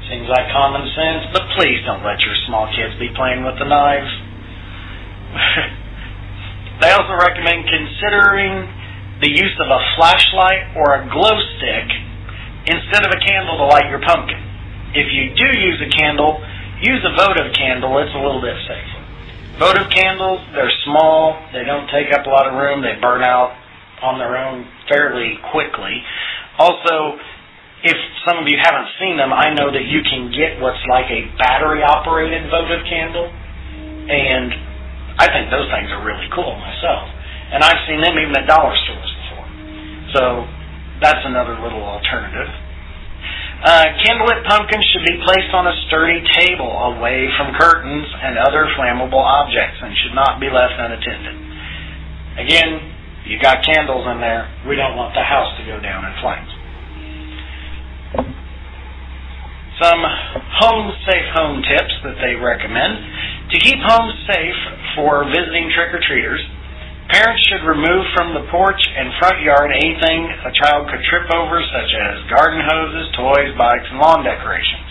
Seems 0.10 0.26
like 0.26 0.50
common 0.50 0.82
sense, 0.98 1.30
but 1.30 1.46
please 1.60 1.84
don't 1.86 2.02
let 2.02 2.18
your 2.26 2.34
small 2.50 2.66
kids 2.74 2.98
be 2.98 3.14
playing 3.14 3.46
with 3.46 3.60
the 3.62 3.70
knives. 3.70 4.10
They 6.78 6.94
also 6.94 7.18
recommend 7.18 7.66
considering 7.66 8.70
the 9.18 9.34
use 9.34 9.58
of 9.58 9.66
a 9.66 9.82
flashlight 9.98 10.78
or 10.78 10.94
a 10.94 11.10
glow 11.10 11.34
stick 11.58 11.90
instead 12.70 13.02
of 13.02 13.10
a 13.10 13.20
candle 13.26 13.58
to 13.58 13.66
light 13.66 13.90
your 13.90 14.02
pumpkin. 14.06 14.38
If 14.94 15.10
you 15.10 15.34
do 15.34 15.48
use 15.58 15.82
a 15.82 15.90
candle, 15.90 16.38
use 16.82 17.02
a 17.06 17.14
votive 17.18 17.54
candle. 17.54 17.98
It's 18.00 18.14
a 18.14 18.22
little 18.22 18.42
bit 18.42 18.56
safer. 18.68 19.02
Votive 19.58 19.90
candles, 19.90 20.42
they're 20.54 20.74
small, 20.86 21.34
they 21.50 21.66
don't 21.66 21.90
take 21.90 22.14
up 22.14 22.26
a 22.26 22.30
lot 22.30 22.46
of 22.46 22.54
room, 22.54 22.86
they 22.86 22.94
burn 23.02 23.26
out 23.26 23.58
on 24.06 24.22
their 24.22 24.38
own 24.38 24.62
fairly 24.86 25.34
quickly. 25.50 25.98
Also, 26.62 27.18
if 27.82 27.98
some 28.26 28.38
of 28.38 28.46
you 28.46 28.58
haven't 28.62 28.90
seen 29.02 29.18
them, 29.18 29.34
I 29.34 29.54
know 29.58 29.74
that 29.74 29.86
you 29.90 30.06
can 30.06 30.30
get 30.30 30.62
what's 30.62 30.82
like 30.90 31.10
a 31.10 31.26
battery 31.42 31.82
operated 31.82 32.50
votive 32.50 32.86
candle. 32.86 33.30
And 34.08 34.54
I 35.18 35.26
think 35.34 35.50
those 35.50 35.70
things 35.74 35.90
are 35.90 36.06
really 36.06 36.30
cool 36.34 36.54
myself. 36.58 37.10
And 37.54 37.64
I've 37.66 37.82
seen 37.90 38.02
them 38.02 38.18
even 38.18 38.34
at 38.38 38.46
dollar 38.46 38.74
stores 38.86 39.12
before. 39.26 39.48
So 40.14 40.22
that's 41.02 41.22
another 41.26 41.58
little 41.58 41.82
alternative. 41.82 42.50
Uh, 43.58 43.90
kindlelit 44.06 44.46
pumpkins 44.46 44.86
should 44.94 45.02
be 45.02 45.18
placed 45.26 45.50
on 45.50 45.66
a 45.66 45.74
sturdy 45.90 46.22
table 46.38 46.70
away 46.94 47.26
from 47.42 47.58
curtains 47.58 48.06
and 48.22 48.38
other 48.38 48.70
flammable 48.78 49.18
objects 49.18 49.82
and 49.82 49.98
should 49.98 50.14
not 50.14 50.40
be 50.40 50.46
left 50.46 50.78
unattended. 50.78 51.34
Again, 52.38 52.94
you 53.26 53.42
got 53.42 53.66
candles 53.66 54.06
in 54.06 54.22
there. 54.22 54.46
We 54.70 54.78
don't 54.78 54.96
want 54.96 55.18
the 55.18 55.26
house 55.26 55.58
to 55.58 55.66
go 55.66 55.82
down 55.82 56.06
in 56.06 56.14
flames. 56.22 56.54
Some 59.82 60.02
home 60.62 60.94
safe 61.10 61.30
home 61.34 61.62
tips 61.66 61.94
that 62.06 62.18
they 62.22 62.38
recommend. 62.38 62.94
To 63.54 63.58
keep 63.58 63.78
homes 63.82 64.14
safe 64.30 64.60
for 64.94 65.26
visiting 65.34 65.74
trick 65.74 65.94
or 65.94 66.02
treaters, 66.06 66.42
parents 67.10 67.42
should 67.48 67.64
remove 67.64 68.04
from 68.16 68.36
the 68.36 68.48
porch 68.52 68.80
and 68.96 69.12
front 69.20 69.40
yard 69.44 69.72
anything 69.72 70.28
a 70.44 70.52
child 70.64 70.88
could 70.92 71.04
trip 71.08 71.28
over, 71.32 71.60
such 71.72 71.92
as 71.92 72.14
garden 72.32 72.62
hoses, 72.64 73.08
toys, 73.16 73.52
bikes, 73.56 73.88
and 73.92 74.00
lawn 74.00 74.24
decorations. 74.24 74.88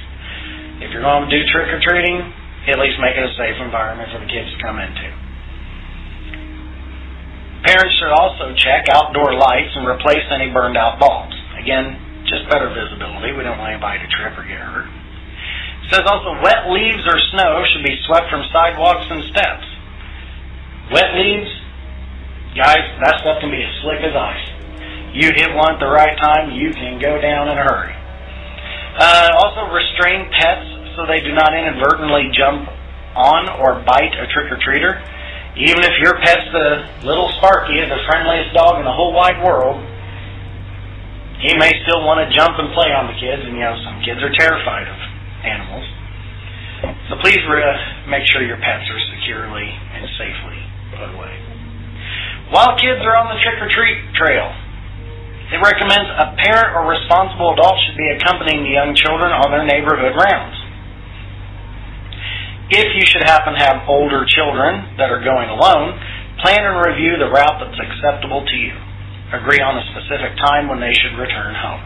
If 0.81 0.93
you're 0.93 1.05
going 1.05 1.29
to 1.29 1.33
do 1.33 1.41
trick 1.53 1.69
or 1.73 1.81
treating, 1.81 2.21
at 2.69 2.77
least 2.83 2.99
make 2.99 3.17
it 3.17 3.25
a 3.25 3.33
safe 3.39 3.57
environment 3.63 4.11
for 4.13 4.21
the 4.21 4.29
kids 4.29 4.51
to 4.53 4.59
come 4.61 4.77
into. 4.77 5.09
Parents 7.65 7.95
should 7.99 8.15
also 8.15 8.55
check 8.55 8.87
outdoor 8.93 9.35
lights 9.35 9.75
and 9.75 9.87
replace 9.87 10.23
any 10.31 10.53
burned 10.53 10.77
out 10.77 11.01
bulbs. 11.01 11.35
Again, 11.59 11.99
just 12.29 12.47
better 12.51 12.71
visibility. 12.71 13.35
We 13.35 13.43
don't 13.43 13.59
want 13.59 13.75
anybody 13.75 14.03
to 14.03 14.09
trip 14.11 14.39
or 14.39 14.45
get 14.47 14.59
hurt. 14.59 14.87
It 14.87 15.95
says 15.95 16.05
also 16.07 16.43
wet 16.43 16.71
leaves 16.71 17.03
or 17.07 17.19
snow 17.35 17.63
should 17.71 17.87
be 17.87 17.95
swept 18.07 18.31
from 18.31 18.43
sidewalks 18.51 19.07
and 19.07 19.23
steps. 19.31 19.67
Wet 20.91 21.15
leaves, 21.15 21.51
guys, 22.57 22.83
that 23.05 23.21
stuff 23.21 23.39
can 23.45 23.53
be 23.53 23.61
as 23.61 23.73
slick 23.85 24.01
as 24.01 24.17
ice. 24.17 24.47
You 25.13 25.33
hit 25.33 25.53
one 25.55 25.77
at 25.77 25.81
the 25.81 25.89
right 25.89 26.17
time, 26.19 26.53
you 26.53 26.73
can 26.73 26.99
go 26.99 27.21
down 27.21 27.49
in 27.49 27.57
a 27.57 27.65
hurry. 27.65 27.95
Uh, 28.97 29.37
also, 29.37 29.69
restrain 29.73 30.29
pets 30.33 30.65
so 30.97 31.05
they 31.05 31.21
do 31.21 31.37
not 31.37 31.53
inadvertently 31.53 32.33
jump 32.33 32.65
on 33.13 33.49
or 33.61 33.85
bite 33.85 34.17
a 34.17 34.27
trick 34.33 34.49
or 34.49 34.57
treater. 34.57 35.05
Even 35.57 35.85
if 35.85 35.93
your 36.01 36.17
pet's 36.21 36.49
the 36.53 36.85
little 37.05 37.29
Sparky, 37.37 37.81
the 37.81 38.01
friendliest 38.09 38.57
dog 38.57 38.81
in 38.81 38.85
the 38.85 38.93
whole 38.93 39.13
wide 39.13 39.41
world, 39.45 39.81
he 41.41 41.53
may 41.57 41.73
still 41.85 42.05
want 42.05 42.21
to 42.25 42.29
jump 42.33 42.57
and 42.57 42.73
play 42.73 42.89
on 42.93 43.13
the 43.13 43.17
kids, 43.21 43.45
and 43.45 43.53
you 43.57 43.65
know, 43.65 43.77
some 43.85 44.01
kids 44.01 44.21
are 44.25 44.33
terrified 44.33 44.89
of 44.89 44.99
animals. 45.45 45.85
So 47.09 47.17
please 47.21 47.41
re- 47.49 48.09
make 48.09 48.25
sure 48.29 48.45
your 48.45 48.61
pets 48.61 48.85
are 48.89 49.03
securely 49.17 49.69
and 49.69 50.05
safely 50.17 50.61
put 50.97 51.09
away. 51.13 51.46
While 52.51 52.79
kids 52.79 53.03
are 53.03 53.17
on 53.19 53.31
the 53.31 53.39
trick 53.43 53.59
or 53.59 53.71
treat 53.71 54.15
trail, 54.15 54.47
it 55.51 55.59
recommends 55.63 56.11
a 56.11 56.35
parent 56.39 56.75
or 56.75 56.91
responsible 56.91 57.55
adult 57.55 57.75
should 57.87 57.99
be 57.99 58.11
accompanying 58.19 58.67
the 58.67 58.75
young 58.75 58.95
children 58.95 59.31
on 59.31 59.51
their 59.51 59.67
neighborhood 59.67 60.15
rounds. 60.15 60.59
If 62.71 62.99
you 62.99 63.07
should 63.07 63.23
happen 63.23 63.55
to 63.55 63.63
have 63.63 63.87
older 63.87 64.27
children 64.27 64.99
that 64.99 65.11
are 65.11 65.23
going 65.23 65.51
alone, 65.51 65.99
plan 66.43 66.67
and 66.67 66.83
review 66.83 67.15
the 67.19 67.31
route 67.31 67.63
that's 67.63 67.79
acceptable 67.79 68.43
to 68.43 68.57
you 68.59 68.75
agree 69.35 69.59
on 69.59 69.75
a 69.75 69.85
specific 69.91 70.39
time 70.39 70.71
when 70.71 70.79
they 70.79 70.95
should 70.95 71.19
return 71.19 71.55
home. 71.55 71.83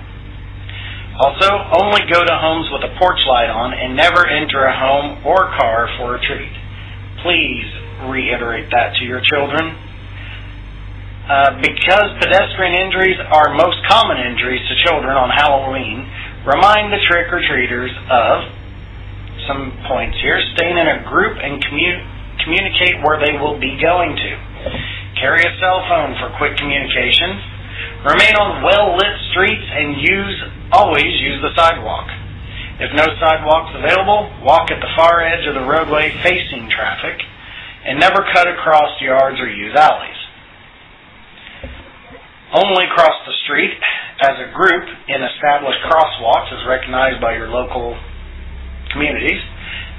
Also, 1.20 1.48
only 1.80 2.04
go 2.08 2.20
to 2.24 2.36
homes 2.36 2.68
with 2.72 2.84
a 2.84 2.92
porch 2.96 3.20
light 3.28 3.48
on 3.52 3.72
and 3.72 3.96
never 3.96 4.24
enter 4.24 4.64
a 4.64 4.76
home 4.76 5.20
or 5.24 5.52
car 5.56 5.88
for 6.00 6.16
a 6.16 6.20
treat. 6.20 6.52
Please 7.20 7.68
reiterate 8.08 8.72
that 8.72 8.96
to 8.96 9.04
your 9.04 9.20
children. 9.20 9.76
Uh, 11.30 11.62
because 11.62 12.10
pedestrian 12.18 12.74
injuries 12.74 13.14
are 13.30 13.54
most 13.54 13.78
common 13.86 14.18
injuries 14.18 14.58
to 14.66 14.74
children 14.82 15.14
on 15.14 15.30
Halloween, 15.30 16.02
remind 16.42 16.90
the 16.90 16.98
trick 17.06 17.30
or 17.30 17.38
treaters 17.46 17.94
of 18.10 18.50
some 19.46 19.70
points 19.86 20.18
here. 20.26 20.42
Staying 20.58 20.74
in 20.74 20.90
a 20.90 21.06
group 21.06 21.38
and 21.38 21.62
commu- 21.62 22.02
communicate 22.42 22.98
where 23.06 23.22
they 23.22 23.38
will 23.38 23.54
be 23.62 23.78
going 23.78 24.18
to. 24.18 24.30
Carry 25.22 25.46
a 25.46 25.54
cell 25.62 25.86
phone 25.86 26.18
for 26.18 26.34
quick 26.34 26.58
communication. 26.58 27.38
Remain 28.10 28.34
on 28.34 28.66
well-lit 28.66 29.14
streets 29.30 29.70
and 29.70 30.02
use 30.02 30.36
always 30.74 31.14
use 31.14 31.38
the 31.46 31.54
sidewalk. 31.54 32.10
If 32.82 32.90
no 32.98 33.06
sidewalks 33.22 33.70
available, 33.78 34.34
walk 34.42 34.74
at 34.74 34.82
the 34.82 34.90
far 34.98 35.22
edge 35.22 35.46
of 35.46 35.54
the 35.54 35.62
roadway 35.62 36.10
facing 36.26 36.66
traffic 36.74 37.22
and 37.86 38.02
never 38.02 38.26
cut 38.34 38.50
across 38.50 38.98
yards 38.98 39.38
or 39.38 39.46
use 39.46 39.78
alleys. 39.78 40.19
Only 42.50 42.90
cross 42.90 43.14
the 43.26 43.36
street 43.46 43.70
as 44.26 44.34
a 44.42 44.50
group 44.50 44.84
in 45.06 45.22
established 45.22 45.80
crosswalks 45.86 46.50
as 46.50 46.66
recognized 46.66 47.22
by 47.22 47.38
your 47.38 47.46
local 47.46 47.94
communities 48.90 49.38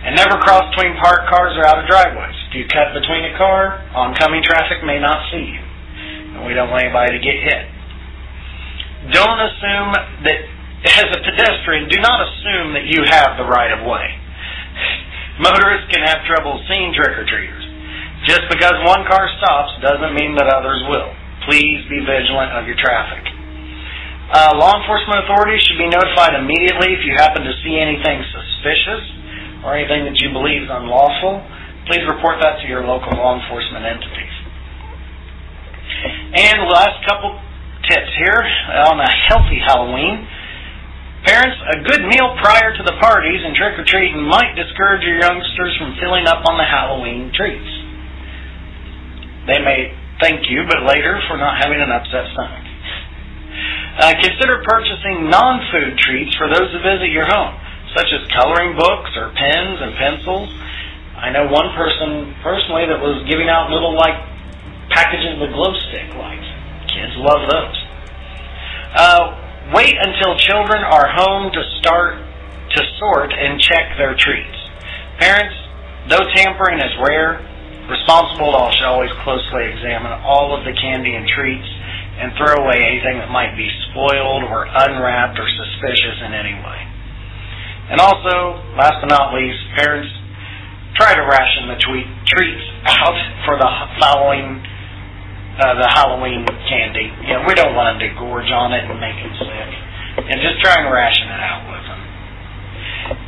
and 0.04 0.18
never 0.18 0.42
cross 0.42 0.66
between 0.74 0.98
parked 0.98 1.30
cars 1.30 1.54
or 1.56 1.64
out 1.64 1.80
of 1.80 1.86
driveways. 1.88 2.36
If 2.50 2.58
you 2.58 2.66
cut 2.68 2.92
between 2.92 3.24
a 3.30 3.38
car, 3.38 3.80
oncoming 3.94 4.42
traffic 4.44 4.84
may 4.84 5.00
not 5.00 5.30
see 5.30 5.46
you. 5.46 5.62
And 6.36 6.44
we 6.44 6.58
don't 6.58 6.74
want 6.74 6.84
anybody 6.84 7.16
to 7.16 7.22
get 7.22 7.38
hit. 7.38 7.64
Don't 9.14 9.40
assume 9.40 9.90
that, 10.26 10.40
as 11.06 11.08
a 11.08 11.20
pedestrian, 11.22 11.88
do 11.88 12.02
not 12.02 12.20
assume 12.20 12.74
that 12.74 12.90
you 12.90 13.06
have 13.14 13.38
the 13.38 13.46
right 13.46 13.72
of 13.72 13.86
way. 13.86 14.06
Motorists 15.40 15.90
can 15.94 16.02
have 16.04 16.26
trouble 16.26 16.58
seeing 16.68 16.94
trick 16.98 17.16
or 17.16 17.26
treaters. 17.26 17.66
Just 18.26 18.46
because 18.50 18.74
one 18.86 19.06
car 19.06 19.30
stops 19.38 19.78
doesn't 19.82 20.14
mean 20.18 20.34
that 20.38 20.50
others 20.50 20.82
will. 20.90 21.14
Please 21.48 21.82
be 21.90 22.02
vigilant 22.06 22.54
of 22.54 22.68
your 22.70 22.78
traffic. 22.78 23.26
Uh, 24.32 24.56
law 24.56 24.80
enforcement 24.80 25.28
authorities 25.28 25.60
should 25.68 25.82
be 25.82 25.92
notified 25.92 26.38
immediately 26.40 26.96
if 26.96 27.04
you 27.04 27.12
happen 27.20 27.44
to 27.44 27.54
see 27.68 27.76
anything 27.76 28.24
suspicious 28.32 29.04
or 29.66 29.76
anything 29.76 30.08
that 30.08 30.16
you 30.24 30.32
believe 30.32 30.64
is 30.64 30.72
unlawful, 30.72 31.44
please 31.92 32.00
report 32.08 32.40
that 32.40 32.64
to 32.64 32.66
your 32.72 32.88
local 32.88 33.12
law 33.18 33.36
enforcement 33.36 33.84
entities. 33.84 34.36
And 36.40 36.64
the 36.64 36.72
last 36.72 37.04
couple 37.04 37.36
tips 37.92 38.12
here 38.18 38.42
on 38.88 39.04
a 39.04 39.12
healthy 39.28 39.60
Halloween. 39.60 40.24
Parents, 41.28 41.58
a 41.70 41.78
good 41.86 42.02
meal 42.08 42.34
prior 42.42 42.74
to 42.74 42.84
the 42.88 42.98
parties 42.98 43.42
and 43.44 43.54
trick 43.54 43.78
or 43.78 43.86
treating 43.86 44.24
might 44.26 44.56
discourage 44.56 45.04
your 45.04 45.20
youngsters 45.20 45.76
from 45.78 45.94
filling 46.02 46.26
up 46.26 46.42
on 46.50 46.58
the 46.58 46.66
Halloween 46.66 47.30
treats. 47.36 47.72
They 49.46 49.60
may 49.62 49.94
thank 50.22 50.48
you, 50.50 50.64
but 50.70 50.86
later 50.86 51.20
for 51.28 51.36
not 51.38 51.58
having 51.58 51.82
an 51.82 51.92
upset 51.92 52.30
stomach. 52.32 52.66
Uh, 54.00 54.14
consider 54.22 54.64
purchasing 54.64 55.28
non 55.28 55.60
food 55.74 55.98
treats 56.00 56.32
for 56.38 56.48
those 56.48 56.72
who 56.72 56.80
visit 56.80 57.12
your 57.12 57.26
home 57.26 57.58
such 57.96 58.08
as 58.16 58.24
coloring 58.32 58.76
books 58.76 59.12
or 59.20 59.32
pens 59.36 59.80
and 59.84 59.96
pencils. 59.96 60.50
I 61.16 61.30
know 61.32 61.48
one 61.52 61.76
person 61.76 62.34
personally 62.42 62.88
that 62.88 63.00
was 63.00 63.24
giving 63.28 63.50
out 63.52 63.70
little 63.70 63.94
like 63.96 64.16
packages 64.90 65.38
of 65.44 65.52
glow 65.52 65.76
stick 65.92 66.08
lights. 66.16 66.50
Kids 66.88 67.14
love 67.20 67.44
those. 67.52 67.78
Uh, 68.96 69.24
wait 69.76 69.96
until 70.00 70.36
children 70.40 70.84
are 70.84 71.08
home 71.12 71.52
to 71.52 71.62
start 71.80 72.20
to 72.76 72.82
sort 73.00 73.32
and 73.32 73.60
check 73.60 74.00
their 74.00 74.16
treats. 74.16 74.60
Parents, 75.20 75.56
though 76.08 76.26
tampering 76.34 76.80
is 76.80 76.92
rare, 77.04 77.44
responsible 77.90 78.54
adults 78.54 78.78
should 78.78 78.90
always 78.90 79.14
closely 79.24 79.70
examine 79.72 80.12
all 80.26 80.54
of 80.54 80.66
the 80.66 80.74
candy 80.78 81.16
and 81.16 81.26
treats 81.26 81.70
and 82.22 82.34
throw 82.38 82.54
away 82.62 82.78
anything 82.78 83.18
that 83.18 83.34
might 83.34 83.58
be 83.58 83.66
spoiled 83.90 84.46
or 84.46 84.70
unwrapped 84.70 85.40
or 85.40 85.48
suspicious 85.48 86.22
in 86.22 86.34
any 86.38 86.54
way. 86.54 86.80
And 87.92 88.00
also, 88.00 88.62
last 88.78 89.02
but 89.02 89.10
not 89.10 89.34
least, 89.34 89.60
parents 89.76 90.08
try 90.96 91.16
to 91.16 91.24
ration 91.26 91.68
the 91.72 91.80
tweet, 91.82 92.08
treats 92.30 92.66
out 92.86 93.18
for 93.46 93.58
the 93.58 93.70
following 94.00 94.62
uh, 95.60 95.76
the 95.82 95.90
Halloween 95.92 96.46
candy. 96.70 97.12
You 97.28 97.36
know, 97.36 97.44
we 97.48 97.54
don't 97.54 97.76
want 97.76 98.00
them 98.00 98.08
to 98.08 98.10
gorge 98.16 98.50
on 98.50 98.72
it 98.72 98.86
and 98.86 98.98
make 99.02 99.18
them 99.18 99.34
sick. 99.36 99.70
And 100.32 100.38
just 100.40 100.62
try 100.62 100.80
and 100.80 100.88
ration 100.92 101.28
it 101.28 101.42
out 101.42 101.64
with 101.68 101.84
them. 101.88 102.01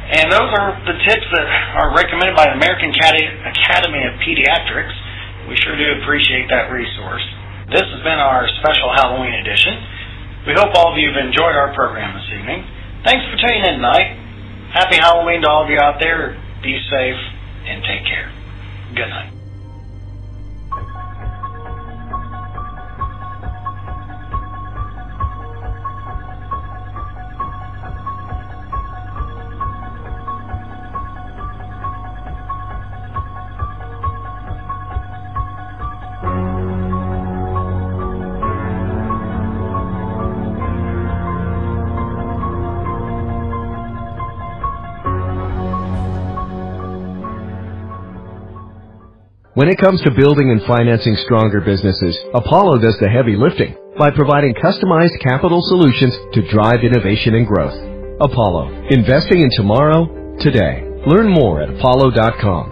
And 0.04 0.28
those 0.28 0.52
are 0.52 0.76
the 0.84 1.00
tips 1.08 1.28
that 1.32 1.48
are 1.80 1.96
recommended 1.96 2.36
by 2.36 2.52
the 2.52 2.60
American 2.60 2.92
Academy 2.92 4.04
of 4.04 4.20
Pediatrics. 4.20 4.96
We 5.48 5.56
sure 5.64 5.76
do 5.80 6.04
appreciate 6.04 6.52
that 6.52 6.72
resource. 6.72 7.24
This 7.72 7.88
has 7.88 8.02
been 8.04 8.20
our 8.20 8.44
special 8.60 8.92
Halloween 9.00 9.34
edition. 9.40 9.80
We 10.48 10.54
hope 10.54 10.76
all 10.76 10.92
of 10.92 11.00
you 11.00 11.08
have 11.08 11.20
enjoyed 11.24 11.56
our 11.56 11.74
program 11.74 12.14
this 12.20 12.28
evening. 12.36 12.68
Thanks 13.08 13.24
for 13.32 13.40
tuning 13.40 13.64
in 13.64 13.80
tonight. 13.80 14.20
Happy 14.76 14.98
Halloween 15.00 15.42
to 15.42 15.50
all 15.50 15.64
of 15.64 15.70
you 15.70 15.80
out 15.80 16.00
there. 16.00 16.36
Be 16.62 16.76
safe 16.92 17.20
and 17.68 17.84
take 17.84 18.04
care. 18.06 18.32
Good 18.96 19.10
night. 19.10 19.33
When 49.64 49.72
it 49.72 49.80
comes 49.80 50.02
to 50.02 50.12
building 50.12 50.52
and 50.52 50.62
financing 50.64 51.16
stronger 51.24 51.62
businesses, 51.62 52.20
Apollo 52.36 52.80
does 52.80 53.00
the 53.00 53.08
heavy 53.08 53.38
lifting 53.38 53.74
by 53.98 54.12
providing 54.12 54.54
customized 54.56 55.18
capital 55.24 55.62
solutions 55.62 56.14
to 56.34 56.46
drive 56.52 56.84
innovation 56.84 57.36
and 57.36 57.48
growth. 57.48 57.72
Apollo, 58.20 58.88
investing 58.92 59.40
in 59.40 59.50
tomorrow, 59.56 60.36
today. 60.42 60.84
Learn 61.08 61.32
more 61.32 61.62
at 61.62 61.70
apollo.com. 61.70 62.66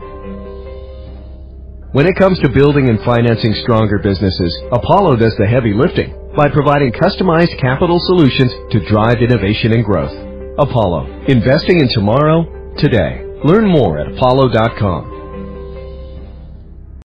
When 1.93 2.07
it 2.07 2.17
comes 2.19 2.39
to 2.39 2.51
building 2.51 2.89
and 2.89 2.99
financing 3.07 3.53
stronger 3.63 3.99
businesses, 3.99 4.51
Apollo 4.73 5.15
does 5.15 5.37
the 5.37 5.47
heavy 5.47 5.71
lifting 5.71 6.11
by 6.35 6.49
providing 6.49 6.91
customized 6.91 7.57
capital 7.57 8.01
solutions 8.03 8.51
to 8.71 8.85
drive 8.91 9.23
innovation 9.23 9.71
and 9.71 9.85
growth. 9.85 10.11
Apollo, 10.59 11.07
investing 11.29 11.79
in 11.79 11.87
tomorrow, 11.87 12.75
today. 12.75 13.23
Learn 13.45 13.71
more 13.71 13.97
at 13.97 14.11
apollo.com. 14.11 15.20